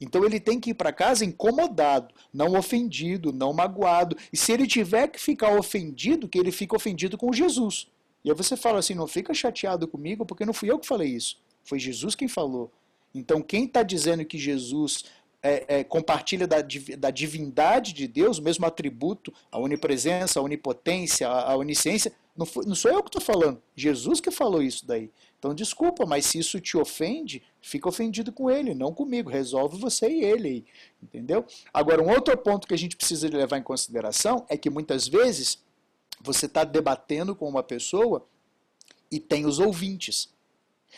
[0.00, 4.16] Então ele tem que ir para casa incomodado, não ofendido, não magoado.
[4.32, 7.88] E se ele tiver que ficar ofendido, que ele fique ofendido com Jesus.
[8.24, 11.08] E aí você fala assim: não fica chateado comigo, porque não fui eu que falei
[11.08, 11.38] isso.
[11.64, 12.70] Foi Jesus quem falou.
[13.14, 15.04] Então quem está dizendo que Jesus
[15.42, 16.56] é, é, compartilha da,
[16.98, 22.44] da divindade de Deus, o mesmo atributo, a onipresença, a onipotência, a, a onisciência, não,
[22.46, 25.10] foi, não sou eu que estou falando, Jesus que falou isso daí.
[25.38, 29.30] Então, desculpa, mas se isso te ofende, fica ofendido com ele, não comigo.
[29.30, 30.64] Resolve você e ele aí,
[31.02, 31.44] entendeu?
[31.72, 35.62] Agora, um outro ponto que a gente precisa levar em consideração é que muitas vezes
[36.20, 38.26] você está debatendo com uma pessoa
[39.10, 40.34] e tem os ouvintes.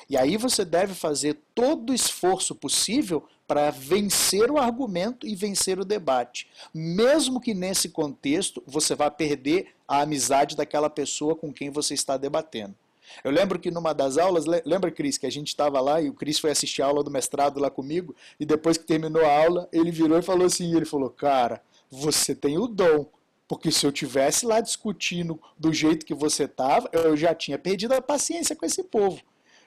[0.09, 5.79] E aí você deve fazer todo o esforço possível para vencer o argumento e vencer
[5.79, 6.49] o debate.
[6.75, 12.19] Mesmo que nesse contexto você vá perder a amizade daquela pessoa com quem você está
[12.19, 12.75] debatendo.
[13.25, 16.15] Eu lembro que numa das aulas, lembra, Cris, que a gente estava lá e o
[16.15, 19.69] Cris foi assistir a aula do mestrado lá comigo, e depois que terminou a aula,
[19.73, 23.07] ele virou e falou assim: ele falou, cara, você tem o dom.
[23.49, 27.95] Porque se eu tivesse lá discutindo do jeito que você estava, eu já tinha perdido
[27.95, 29.23] a paciência com esse povo.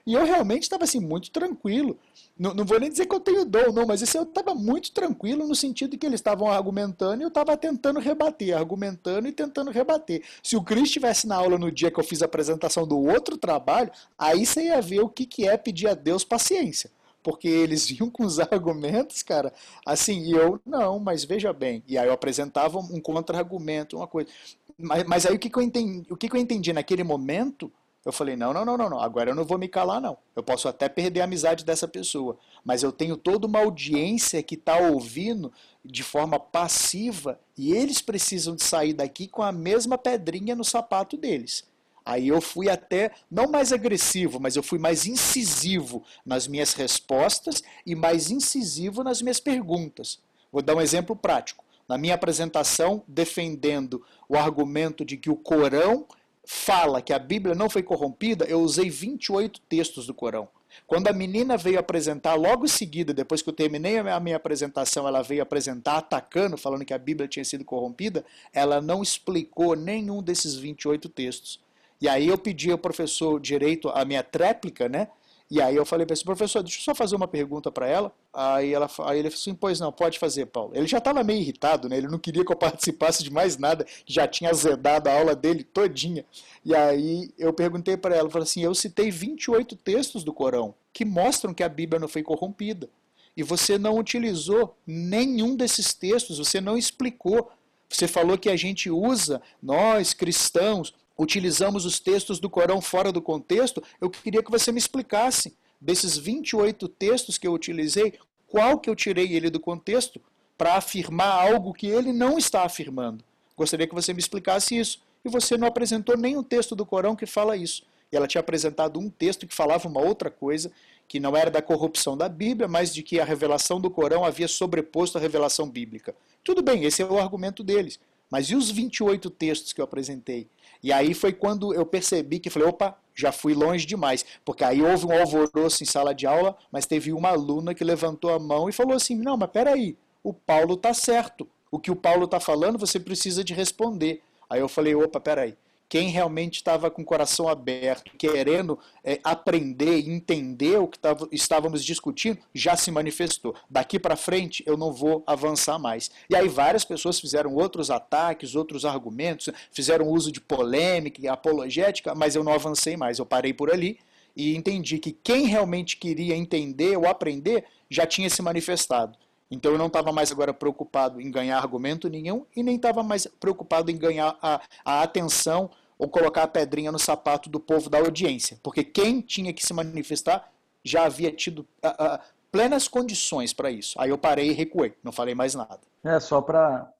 [0.05, 1.97] E eu realmente estava assim, muito tranquilo.
[2.37, 4.91] Não, não, vou nem dizer que eu tenho dom, não, mas assim, eu estava muito
[4.91, 9.69] tranquilo no sentido que eles estavam argumentando e eu estava tentando rebater, argumentando e tentando
[9.69, 10.23] rebater.
[10.41, 13.37] Se o Cris estivesse na aula no dia que eu fiz a apresentação do outro
[13.37, 16.89] trabalho, aí você ia ver o que, que é pedir a Deus paciência.
[17.21, 19.53] Porque eles vinham com os argumentos, cara,
[19.85, 21.83] assim, e eu, não, mas veja bem.
[21.87, 24.29] E aí eu apresentava um contra-argumento, uma coisa.
[24.77, 27.71] Mas, mas aí o que, que eu entendi, o que, que eu entendi naquele momento
[28.03, 30.17] eu falei: não, não, não, não, não, agora eu não vou me calar, não.
[30.35, 34.55] Eu posso até perder a amizade dessa pessoa, mas eu tenho toda uma audiência que
[34.55, 35.51] está ouvindo
[35.83, 41.15] de forma passiva e eles precisam de sair daqui com a mesma pedrinha no sapato
[41.15, 41.69] deles.
[42.03, 47.61] Aí eu fui até, não mais agressivo, mas eu fui mais incisivo nas minhas respostas
[47.85, 50.19] e mais incisivo nas minhas perguntas.
[50.51, 51.63] Vou dar um exemplo prático.
[51.87, 56.07] Na minha apresentação, defendendo o argumento de que o Corão
[56.45, 60.49] fala que a Bíblia não foi corrompida, eu usei 28 textos do Corão.
[60.87, 65.07] Quando a menina veio apresentar, logo em seguida, depois que eu terminei a minha apresentação,
[65.07, 70.21] ela veio apresentar atacando, falando que a Bíblia tinha sido corrompida, ela não explicou nenhum
[70.21, 71.59] desses 28 textos.
[71.99, 75.09] E aí eu pedi ao professor direito a minha tréplica, né?
[75.51, 78.13] E aí eu falei para esse professor, deixa eu só fazer uma pergunta para ela.
[78.33, 80.71] Aí, ela, aí ele falou assim, pois não, pode fazer, Paulo.
[80.73, 81.97] Ele já estava meio irritado, né?
[81.97, 85.65] Ele não queria que eu participasse de mais nada, já tinha azedado a aula dele
[85.65, 86.25] todinha.
[86.63, 91.03] E aí eu perguntei para ela, falei assim, eu citei 28 textos do Corão que
[91.03, 92.89] mostram que a Bíblia não foi corrompida.
[93.35, 97.51] E você não utilizou nenhum desses textos, você não explicou
[97.89, 103.21] Você falou que a gente usa, nós cristãos, utilizamos os textos do Corão fora do
[103.21, 103.83] contexto.
[103.99, 108.13] Eu queria que você me explicasse, desses 28 textos que eu utilizei,
[108.47, 110.21] qual que eu tirei ele do contexto
[110.57, 113.23] para afirmar algo que ele não está afirmando.
[113.57, 114.99] Gostaria que você me explicasse isso.
[115.23, 117.83] E você não apresentou nenhum texto do Corão que fala isso.
[118.11, 120.71] E ela tinha apresentado um texto que falava uma outra coisa,
[121.07, 124.47] que não era da corrupção da Bíblia, mas de que a revelação do Corão havia
[124.47, 126.15] sobreposto a revelação bíblica.
[126.43, 127.99] Tudo bem, esse é o argumento deles.
[128.29, 130.47] Mas e os 28 textos que eu apresentei?
[130.83, 134.25] E aí foi quando eu percebi que falei, opa, já fui longe demais.
[134.43, 138.33] Porque aí houve um alvoroço em sala de aula, mas teve uma aluna que levantou
[138.33, 141.47] a mão e falou assim: não, mas peraí, o Paulo está certo.
[141.69, 144.21] O que o Paulo está falando, você precisa de responder.
[144.49, 145.55] Aí eu falei, opa, peraí
[145.91, 151.27] quem realmente estava com o coração aberto, querendo é, aprender e entender o que tava,
[151.33, 153.53] estávamos discutindo, já se manifestou.
[153.69, 156.09] Daqui para frente eu não vou avançar mais.
[156.29, 162.15] E aí várias pessoas fizeram outros ataques, outros argumentos, fizeram uso de polêmica e apologética,
[162.15, 163.19] mas eu não avancei mais.
[163.19, 163.99] Eu parei por ali
[164.33, 169.17] e entendi que quem realmente queria entender ou aprender já tinha se manifestado.
[169.51, 173.27] Então eu não estava mais agora preocupado em ganhar argumento nenhum e nem estava mais
[173.27, 175.69] preocupado em ganhar a, a atenção
[176.01, 179.71] ou colocar a pedrinha no sapato do povo da audiência, porque quem tinha que se
[179.71, 180.51] manifestar
[180.83, 182.19] já havia tido uh, uh,
[182.51, 184.01] plenas condições para isso.
[184.01, 185.79] Aí eu parei e recuei, não falei mais nada.
[186.03, 186.91] É, só para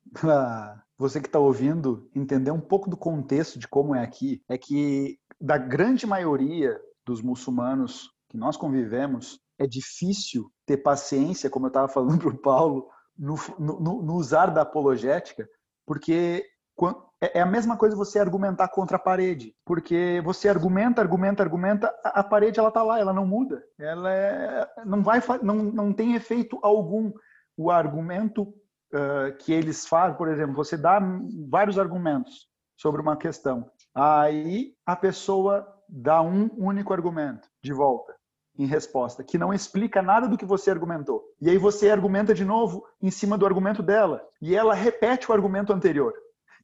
[0.99, 5.17] você que está ouvindo entender um pouco do contexto de como é aqui, é que
[5.39, 11.87] da grande maioria dos muçulmanos que nós convivemos, é difícil ter paciência, como eu estava
[11.87, 12.87] falando para o Paulo,
[13.17, 15.49] no, no, no usar da apologética,
[15.87, 16.45] porque
[16.79, 21.95] é, é a mesma coisa você argumentar contra a parede, porque você argumenta, argumenta, argumenta,
[22.03, 26.15] a parede ela tá lá, ela não muda, ela é, não vai, não, não tem
[26.15, 27.13] efeito algum.
[27.55, 30.99] O argumento uh, que eles fazem, por exemplo, você dá
[31.47, 38.15] vários argumentos sobre uma questão, aí a pessoa dá um único argumento de volta
[38.57, 41.23] em resposta, que não explica nada do que você argumentou.
[41.39, 45.33] E aí você argumenta de novo em cima do argumento dela, e ela repete o
[45.33, 46.13] argumento anterior.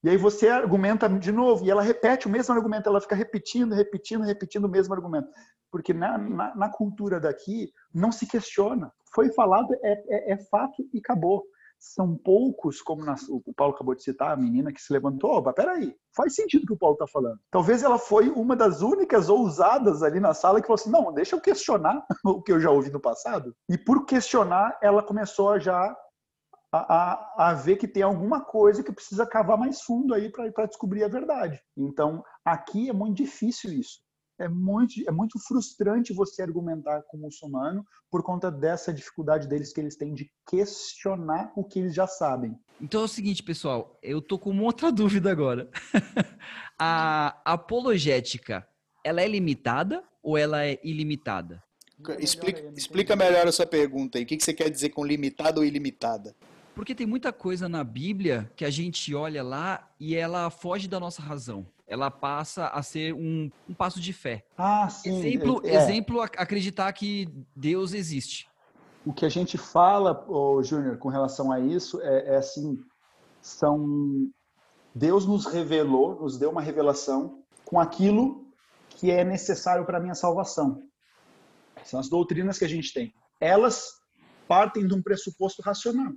[0.08, 3.76] E aí você argumenta de novo, e ela repete o mesmo argumento, ela fica repetindo,
[3.76, 5.28] repetindo, repetindo o mesmo argumento.
[5.70, 8.90] Porque na, na, na cultura daqui não se questiona.
[9.14, 11.44] Foi falado, é, é, é fato e acabou.
[11.78, 15.52] São poucos, como na, o Paulo acabou de citar, a menina que se levantou, opa,
[15.52, 17.38] peraí, faz sentido o que o Paulo está falando.
[17.52, 21.36] Talvez ela foi uma das únicas ousadas ali na sala que falou assim, não, deixa
[21.36, 23.54] eu questionar o que eu já ouvi no passado.
[23.70, 25.94] E por questionar, ela começou a já
[26.72, 30.66] a, a, a, ver que tem alguma coisa que precisa cavar mais fundo aí para
[30.66, 31.62] descobrir a verdade.
[31.76, 34.00] Então, aqui é muito difícil isso.
[34.40, 39.74] É muito, é muito frustrante você argumentar com o muçulmano por conta dessa dificuldade deles
[39.74, 42.56] que eles têm de questionar o que eles já sabem.
[42.80, 45.68] Então é o seguinte, pessoal, eu tô com uma outra dúvida agora.
[46.78, 48.68] a apologética,
[49.04, 51.64] ela é limitada ou ela é ilimitada?
[52.20, 54.24] Explica, explica melhor essa pergunta aí.
[54.24, 56.36] O que você quer dizer com limitada ou ilimitada?
[56.78, 61.00] Porque tem muita coisa na Bíblia que a gente olha lá e ela foge da
[61.00, 61.66] nossa razão.
[61.88, 64.46] Ela passa a ser um, um passo de fé.
[64.56, 65.18] Ah, sim.
[65.18, 65.74] Exemplo, é.
[65.74, 68.48] exemplo, acreditar que Deus existe.
[69.04, 72.78] O que a gente fala, oh, Júnior, com relação a isso, é, é assim,
[73.42, 74.30] são...
[74.94, 78.46] Deus nos revelou, nos deu uma revelação com aquilo
[78.90, 80.84] que é necessário para a minha salvação.
[81.84, 83.12] São as doutrinas que a gente tem.
[83.42, 83.94] Elas
[84.48, 86.14] partem de um pressuposto racional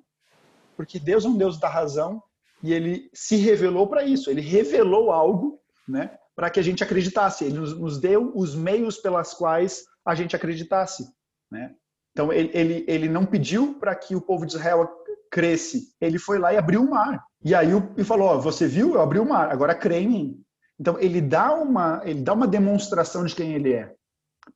[0.81, 2.23] porque Deus é um Deus da razão
[2.63, 4.31] e ele se revelou para isso.
[4.31, 7.45] Ele revelou algo, né, para que a gente acreditasse.
[7.45, 11.07] Ele nos, deu os meios pelas quais a gente acreditasse,
[11.53, 11.75] né?
[12.13, 14.89] Então ele, ele, ele não pediu para que o povo de Israel
[15.31, 15.95] cresce.
[16.01, 17.23] Ele foi lá e abriu o mar.
[17.45, 17.69] E aí
[17.99, 18.95] e falou: você viu?
[18.95, 19.53] Eu abri o mar.
[19.53, 20.43] Agora crê em mim.
[20.81, 23.95] Então ele dá uma ele dá uma demonstração de quem ele é,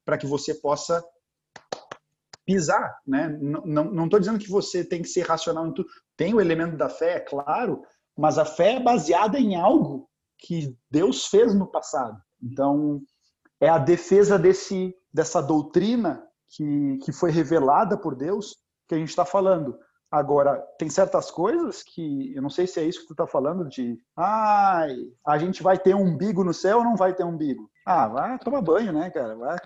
[0.07, 1.05] para que você possa
[2.45, 3.29] pisar, né?
[3.41, 5.89] Não estou dizendo que você tem que ser racional em tudo.
[6.17, 7.83] Tem o elemento da fé, é claro,
[8.17, 12.17] mas a fé é baseada em algo que Deus fez no passado.
[12.43, 13.01] Então,
[13.61, 18.57] é a defesa desse, dessa doutrina que, que foi revelada por Deus
[18.89, 19.79] que a gente está falando.
[20.11, 23.69] Agora, tem certas coisas que, eu não sei se é isso que tu está falando,
[23.69, 24.95] de, ai,
[25.27, 27.69] a gente vai ter um umbigo no céu ou não vai ter umbigo?
[27.85, 29.35] Ah, vai tomar banho, né, cara?
[29.35, 29.59] Vai.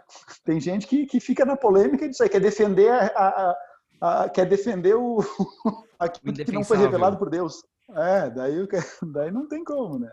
[0.44, 3.54] Tem gente que, que fica na polêmica disso aí, quer defender a,
[4.00, 5.18] a, a quer defender o
[5.98, 7.62] aquilo que não foi revelado por Deus.
[7.90, 8.66] É, daí,
[9.12, 10.10] daí não tem como, né?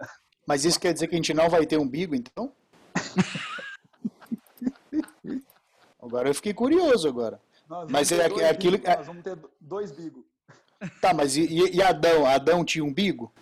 [0.47, 2.53] Mas isso quer dizer que a gente não vai ter umbigo, então?
[6.01, 7.41] agora eu fiquei curioso agora.
[7.67, 8.87] Nós mas é, é aquilo que.
[8.87, 10.23] Nós vamos ter dois bigos.
[11.01, 12.27] Tá, mas e, e, Adão?
[12.27, 13.33] Adão tinha umbigo?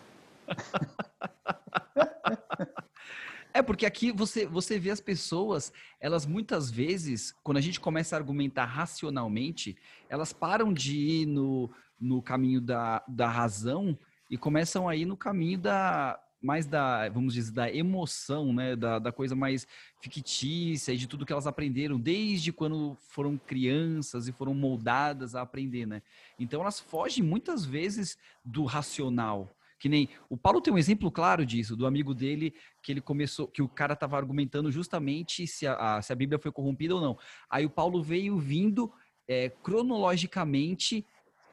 [3.54, 8.16] É porque aqui você, você vê as pessoas, elas muitas vezes, quando a gente começa
[8.16, 9.78] a argumentar racionalmente,
[10.10, 13.98] elas param de ir no, no caminho da, da razão
[14.28, 18.76] e começam a ir no caminho da mais da, vamos dizer, da emoção, né?
[18.76, 19.66] Da, da coisa mais
[20.02, 25.42] fictícia e de tudo que elas aprenderam desde quando foram crianças e foram moldadas a
[25.42, 26.02] aprender, né?
[26.38, 29.56] Então elas fogem muitas vezes do racional.
[29.80, 33.48] Que nem o Paulo tem um exemplo claro disso, do amigo dele que ele começou,
[33.48, 37.02] que o cara estava argumentando justamente se a, a, se a Bíblia foi corrompida ou
[37.02, 37.18] não.
[37.50, 38.92] Aí o Paulo veio vindo
[39.28, 41.06] é, cronologicamente,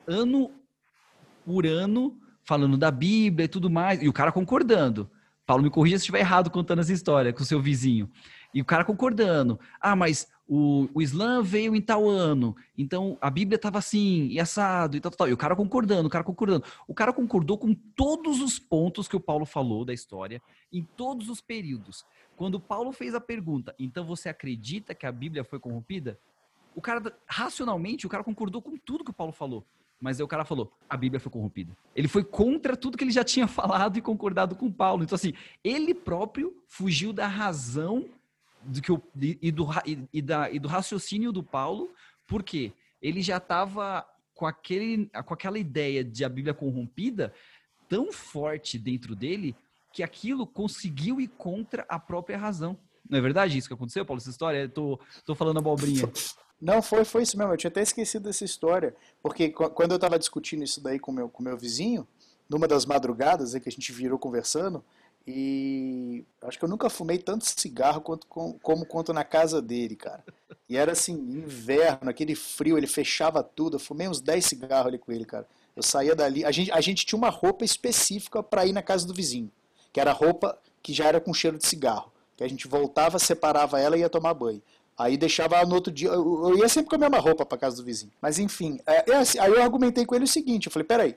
[0.06, 0.52] ano
[1.44, 5.10] por ano, falando da Bíblia e tudo mais, e o cara concordando.
[5.46, 8.08] Paulo, me corrija se estiver errado contando essa história com o seu vizinho.
[8.54, 9.58] E o cara concordando.
[9.80, 14.40] Ah, mas o, o Islã veio em tal ano, então a Bíblia estava assim, e
[14.40, 16.64] assado, e tal, tal, E o cara concordando, o cara concordando.
[16.88, 20.42] O cara concordou com todos os pontos que o Paulo falou da história,
[20.72, 22.04] em todos os períodos.
[22.36, 26.18] Quando Paulo fez a pergunta, então você acredita que a Bíblia foi corrompida?
[26.74, 29.64] O cara, racionalmente, o cara concordou com tudo que o Paulo falou.
[30.00, 31.76] Mas aí o cara falou, a Bíblia foi corrompida.
[31.94, 35.04] Ele foi contra tudo que ele já tinha falado e concordado com Paulo.
[35.04, 35.32] Então, assim,
[35.62, 38.08] ele próprio fugiu da razão
[38.62, 41.90] do que o, e, do, e, e, da, e do raciocínio do Paulo,
[42.26, 47.32] porque ele já estava com, aquele, com aquela ideia de a Bíblia corrompida
[47.88, 49.54] tão forte dentro dele
[49.92, 52.78] que aquilo conseguiu ir contra a própria razão.
[53.08, 54.58] Não é verdade isso que aconteceu, Paulo, essa história?
[54.58, 56.10] Eu tô, tô falando abobrinha.
[56.60, 57.52] Não, foi, foi isso mesmo.
[57.52, 58.94] Eu tinha até esquecido dessa história.
[59.22, 62.06] Porque quando eu estava discutindo isso daí com meu, o com meu vizinho,
[62.48, 64.84] numa das madrugadas que a gente virou conversando,
[65.26, 70.24] e acho que eu nunca fumei tanto cigarro quanto, como quanto na casa dele, cara.
[70.68, 73.76] E era assim, inverno, aquele frio, ele fechava tudo.
[73.76, 75.46] Eu fumei uns 10 cigarros ali com ele, cara.
[75.76, 76.44] Eu saía dali.
[76.44, 79.50] A gente, a gente tinha uma roupa específica para ir na casa do vizinho,
[79.92, 82.10] que era roupa que já era com cheiro de cigarro.
[82.36, 84.62] Que a gente voltava, separava ela e ia tomar banho.
[84.96, 86.08] Aí deixava no outro dia.
[86.08, 88.12] Eu, ia sempre com a mesma roupa para casa do vizinho.
[88.20, 91.16] Mas enfim, é, é assim, aí eu argumentei com ele o seguinte: eu falei, peraí,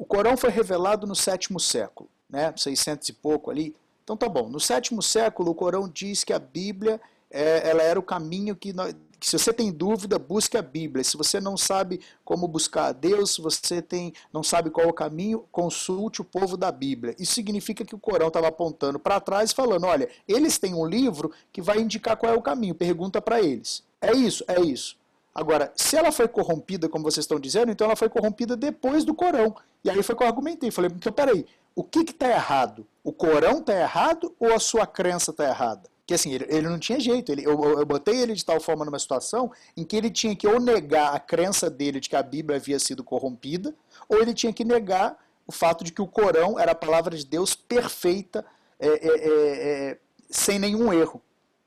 [0.00, 3.74] o Corão foi revelado no sétimo século né, 600 e pouco ali.
[4.04, 4.48] Então tá bom.
[4.48, 8.72] No sétimo século, o Corão diz que a Bíblia é, ela era o caminho que,
[8.72, 11.04] nós, que, se você tem dúvida, busque a Bíblia.
[11.04, 14.92] Se você não sabe como buscar a Deus, se você tem, não sabe qual o
[14.92, 17.14] caminho, consulte o povo da Bíblia.
[17.18, 21.32] Isso significa que o Corão estava apontando para trás, falando: olha, eles têm um livro
[21.52, 22.74] que vai indicar qual é o caminho.
[22.74, 23.82] Pergunta para eles.
[24.00, 24.98] É isso, é isso.
[25.32, 29.14] Agora, se ela foi corrompida, como vocês estão dizendo, então ela foi corrompida depois do
[29.14, 29.54] Corão.
[29.84, 30.70] E aí foi que eu argumentei.
[30.70, 32.86] Falei, então peraí, o que está errado?
[33.02, 35.88] O Corão está errado ou a sua crença está errada?
[36.06, 37.30] Que assim, ele, ele, não tinha jeito.
[37.30, 40.46] Ele, eu, eu botei ele de tal forma numa situação em que ele tinha que
[40.46, 43.74] ou negar a crença dele de que a Bíblia havia sido corrompida,
[44.08, 45.16] ou ele tinha que negar
[45.46, 48.44] o fato de que o Corão era a palavra de Deus perfeita,
[48.78, 51.22] é, é, é, é sem nenhum erro.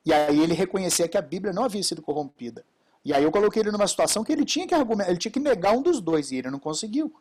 [0.05, 2.66] E aí ele reconhecia que a Bíblia não havia sido corrompida.
[3.05, 5.39] E aí eu coloquei ele numa situação que ele tinha que argumentar, ele tinha que
[5.39, 7.14] negar um dos dois, e ele não conseguiu.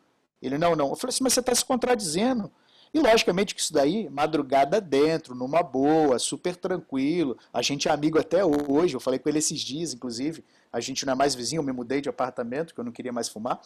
[0.45, 0.89] Ele, não, não.
[0.89, 2.51] Eu falei assim, mas você está se contradizendo.
[2.93, 7.35] E logicamente que isso daí, madrugada dentro, numa boa, super tranquilo.
[7.51, 10.43] A gente é amigo até hoje, eu falei com ele esses dias, inclusive.
[10.71, 13.11] A gente não é mais vizinho, eu me mudei de apartamento, que eu não queria
[13.11, 13.59] mais fumar.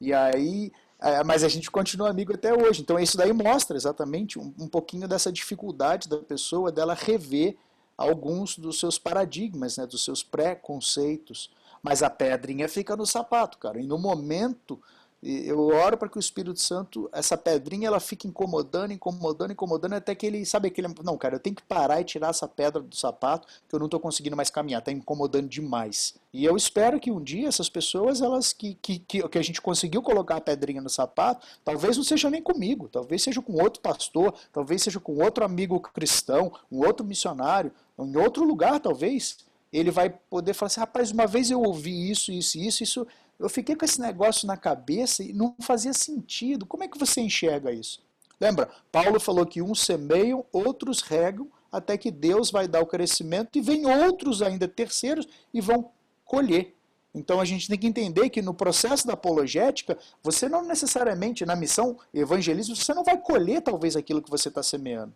[0.00, 2.80] E aí, é, mas a gente continua amigo até hoje.
[2.80, 7.56] Então isso daí mostra exatamente um, um pouquinho dessa dificuldade da pessoa dela rever
[7.98, 11.50] alguns dos seus paradigmas, né, dos seus preconceitos.
[11.82, 13.78] Mas a pedrinha fica no sapato, cara.
[13.78, 14.80] E no momento
[15.22, 20.14] eu oro para que o Espírito Santo, essa pedrinha, ela fique incomodando, incomodando, incomodando, até
[20.14, 22.96] que ele, sabe aquele, não, cara, eu tenho que parar e tirar essa pedra do
[22.96, 26.14] sapato, que eu não estou conseguindo mais caminhar, está incomodando demais.
[26.32, 29.60] E eu espero que um dia essas pessoas, elas que, que, que, que a gente
[29.60, 33.82] conseguiu colocar a pedrinha no sapato, talvez não seja nem comigo, talvez seja com outro
[33.82, 39.36] pastor, talvez seja com outro amigo cristão, um outro missionário, em outro lugar, talvez,
[39.70, 43.06] ele vai poder falar assim, rapaz, uma vez eu ouvi isso, isso, isso, isso
[43.40, 46.66] eu fiquei com esse negócio na cabeça e não fazia sentido.
[46.66, 48.02] Como é que você enxerga isso?
[48.38, 53.56] Lembra, Paulo falou que uns semeiam, outros regam, até que Deus vai dar o crescimento
[53.56, 55.90] e vem outros ainda terceiros e vão
[56.24, 56.74] colher.
[57.14, 61.56] Então a gente tem que entender que no processo da apologética, você não necessariamente, na
[61.56, 65.14] missão evangelismo, você não vai colher talvez aquilo que você está semeando.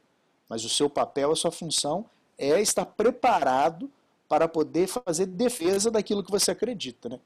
[0.49, 2.07] Mas o seu papel, a sua função
[2.39, 3.91] é estar preparado
[4.29, 7.09] para poder fazer defesa daquilo que você acredita.
[7.09, 7.21] Né?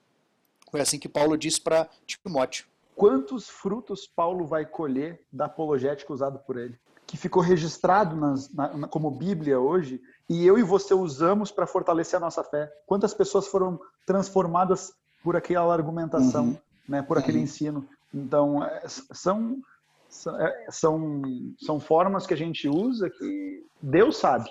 [0.71, 2.67] Foi assim que Paulo disse para Timóteo.
[2.95, 6.79] Quantos frutos Paulo vai colher da apologética usada por ele?
[7.07, 12.17] Que ficou registrado nas, na, como Bíblia hoje e eu e você usamos para fortalecer
[12.17, 12.71] a nossa fé.
[12.87, 14.93] Quantas pessoas foram transformadas
[15.23, 16.59] por aquela argumentação, uhum.
[16.89, 17.45] né, por aquele uhum.
[17.45, 17.89] ensino?
[18.13, 19.59] Então, é, são
[20.39, 21.23] é, são,
[21.59, 24.51] são formas que a gente usa que Deus sabe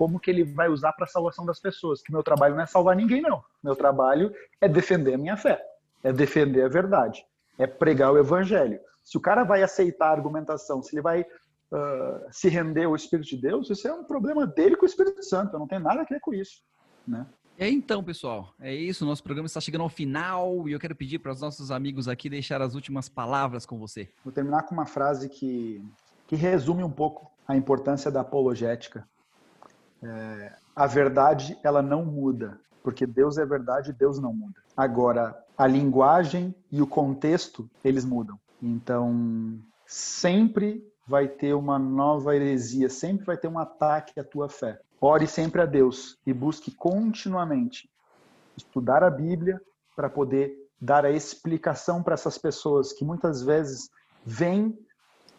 [0.00, 2.00] como que ele vai usar para a salvação das pessoas.
[2.00, 3.44] Que meu trabalho não é salvar ninguém, não.
[3.62, 5.62] Meu trabalho é defender a minha fé,
[6.02, 7.22] é defender a verdade,
[7.58, 8.80] é pregar o evangelho.
[9.04, 13.28] Se o cara vai aceitar a argumentação, se ele vai uh, se render ao Espírito
[13.28, 15.54] de Deus, isso é um problema dele com o Espírito Santo.
[15.54, 16.62] Eu não tenho nada a ver com isso,
[17.06, 17.26] né?
[17.58, 19.04] Aí, então, pessoal, é isso.
[19.04, 22.30] Nosso programa está chegando ao final e eu quero pedir para os nossos amigos aqui
[22.30, 24.08] deixar as últimas palavras com você.
[24.24, 25.84] Vou terminar com uma frase que,
[26.26, 29.06] que resume um pouco a importância da apologética.
[30.02, 34.60] É, a verdade, ela não muda, porque Deus é verdade e Deus não muda.
[34.76, 38.38] Agora, a linguagem e o contexto, eles mudam.
[38.62, 44.80] Então, sempre vai ter uma nova heresia, sempre vai ter um ataque à tua fé.
[45.00, 47.90] Ore sempre a Deus e busque continuamente
[48.56, 49.60] estudar a Bíblia
[49.96, 53.90] para poder dar a explicação para essas pessoas que muitas vezes
[54.24, 54.78] vêm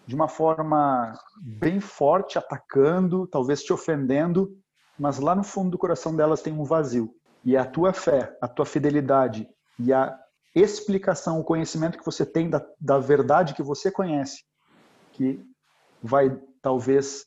[0.05, 4.57] de uma forma bem forte, atacando, talvez te ofendendo,
[4.97, 7.13] mas lá no fundo do coração delas tem um vazio.
[7.43, 9.47] E é a tua fé, a tua fidelidade
[9.79, 10.17] e a
[10.53, 14.43] explicação, o conhecimento que você tem da, da verdade que você conhece,
[15.13, 15.43] que
[16.03, 17.25] vai talvez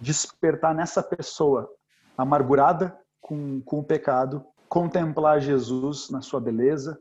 [0.00, 1.70] despertar nessa pessoa
[2.18, 7.00] amargurada com, com o pecado, contemplar Jesus na sua beleza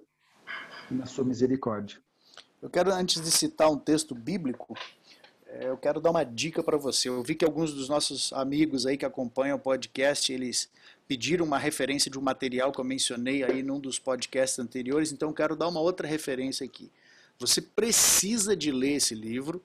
[0.90, 2.00] e na sua misericórdia.
[2.62, 4.74] Eu quero, antes de citar um texto bíblico,
[5.62, 7.10] eu quero dar uma dica para você.
[7.10, 10.70] Eu vi que alguns dos nossos amigos aí que acompanham o podcast, eles
[11.08, 15.30] pediram uma referência de um material que eu mencionei aí num dos podcasts anteriores, então
[15.30, 16.92] eu quero dar uma outra referência aqui.
[17.38, 19.62] Você precisa de ler esse livro.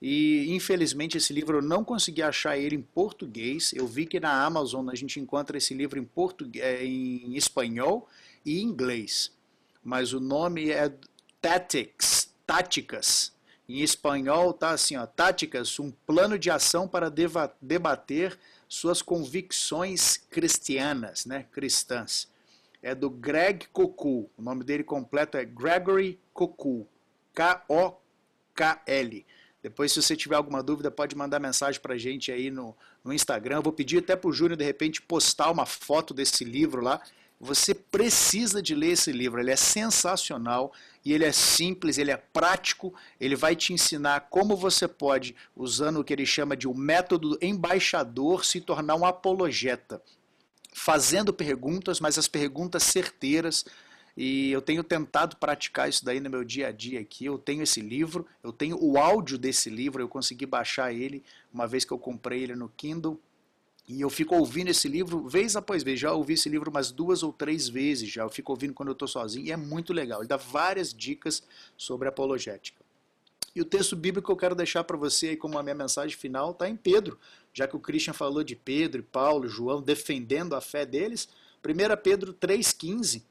[0.00, 3.72] E infelizmente esse livro eu não consegui achar ele em português.
[3.72, 8.08] Eu vi que na Amazon a gente encontra esse livro em, português, é, em espanhol
[8.46, 9.32] e inglês.
[9.82, 10.92] Mas o nome é
[11.42, 13.32] Tactics, Táticas.
[13.68, 17.12] Em espanhol tá assim, ó, Táticas, um plano de ação para
[17.60, 22.28] debater suas convicções cristianas, né, cristãs.
[22.82, 24.30] É do Greg Cocu.
[24.36, 26.86] O nome dele completo é Gregory Cocu.
[27.34, 29.26] K-O-K-L.
[29.62, 33.56] Depois, se você tiver alguma dúvida, pode mandar mensagem para gente aí no, no Instagram.
[33.56, 37.02] Eu vou pedir até para o Júnior, de repente, postar uma foto desse livro lá.
[37.40, 40.72] Você precisa de ler esse livro, ele é sensacional
[41.08, 46.00] e ele é simples, ele é prático, ele vai te ensinar como você pode, usando
[46.00, 50.02] o que ele chama de o um método embaixador, se tornar um apologeta,
[50.70, 53.64] fazendo perguntas, mas as perguntas certeiras,
[54.14, 57.24] e eu tenho tentado praticar isso daí no meu dia a dia aqui.
[57.24, 61.66] Eu tenho esse livro, eu tenho o áudio desse livro, eu consegui baixar ele uma
[61.66, 63.18] vez que eu comprei ele no Kindle.
[63.88, 65.98] E eu fico ouvindo esse livro vez após vez.
[65.98, 68.22] Já ouvi esse livro umas duas ou três vezes já.
[68.22, 70.20] Eu fico ouvindo quando eu estou sozinho e é muito legal.
[70.20, 71.42] Ele dá várias dicas
[71.76, 72.84] sobre apologética.
[73.54, 76.16] E o texto bíblico que eu quero deixar para você aí como a minha mensagem
[76.16, 77.18] final está em Pedro.
[77.52, 81.26] Já que o Christian falou de Pedro Paulo, João defendendo a fé deles.
[81.64, 83.22] 1 Pedro 3,15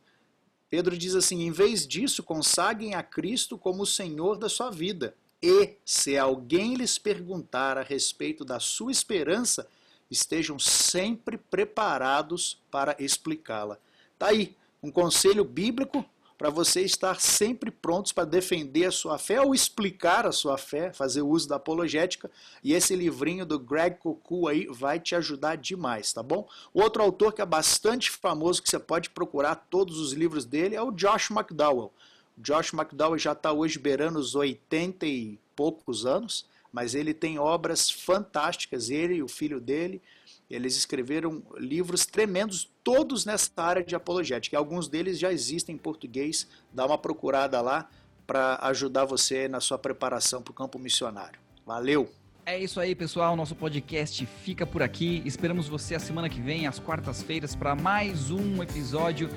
[0.70, 5.16] Pedro diz assim: em vez disso, consagrem a Cristo como o Senhor da sua vida.
[5.41, 9.68] E, se alguém lhes perguntar a respeito da sua esperança,
[10.10, 13.78] estejam sempre preparados para explicá-la.
[14.14, 16.05] Está aí um conselho bíblico
[16.38, 20.93] para você estar sempre prontos para defender a sua fé ou explicar a sua fé,
[20.93, 22.30] fazer uso da apologética.
[22.64, 26.47] E esse livrinho do Greg Cocu aí vai te ajudar demais, tá bom?
[26.72, 30.82] Outro autor que é bastante famoso, que você pode procurar todos os livros dele, é
[30.82, 31.91] o Josh McDowell.
[32.38, 37.89] Josh McDowell já está hoje beirando os 80 e poucos anos, mas ele tem obras
[37.89, 40.01] fantásticas, ele e o filho dele.
[40.49, 44.55] Eles escreveram livros tremendos, todos nessa área de apologética.
[44.55, 46.47] E alguns deles já existem em português.
[46.72, 47.89] Dá uma procurada lá
[48.26, 51.39] para ajudar você na sua preparação para o campo missionário.
[51.65, 52.09] Valeu!
[52.45, 53.36] É isso aí, pessoal.
[53.36, 55.22] Nosso podcast fica por aqui.
[55.26, 59.30] Esperamos você a semana que vem, às quartas-feiras, para mais um episódio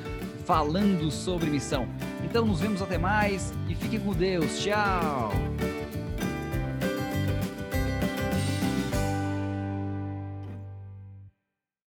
[0.45, 1.89] falando sobre missão.
[2.25, 4.63] Então, nos vemos até mais e fiquem com Deus.
[4.63, 5.33] Tchau!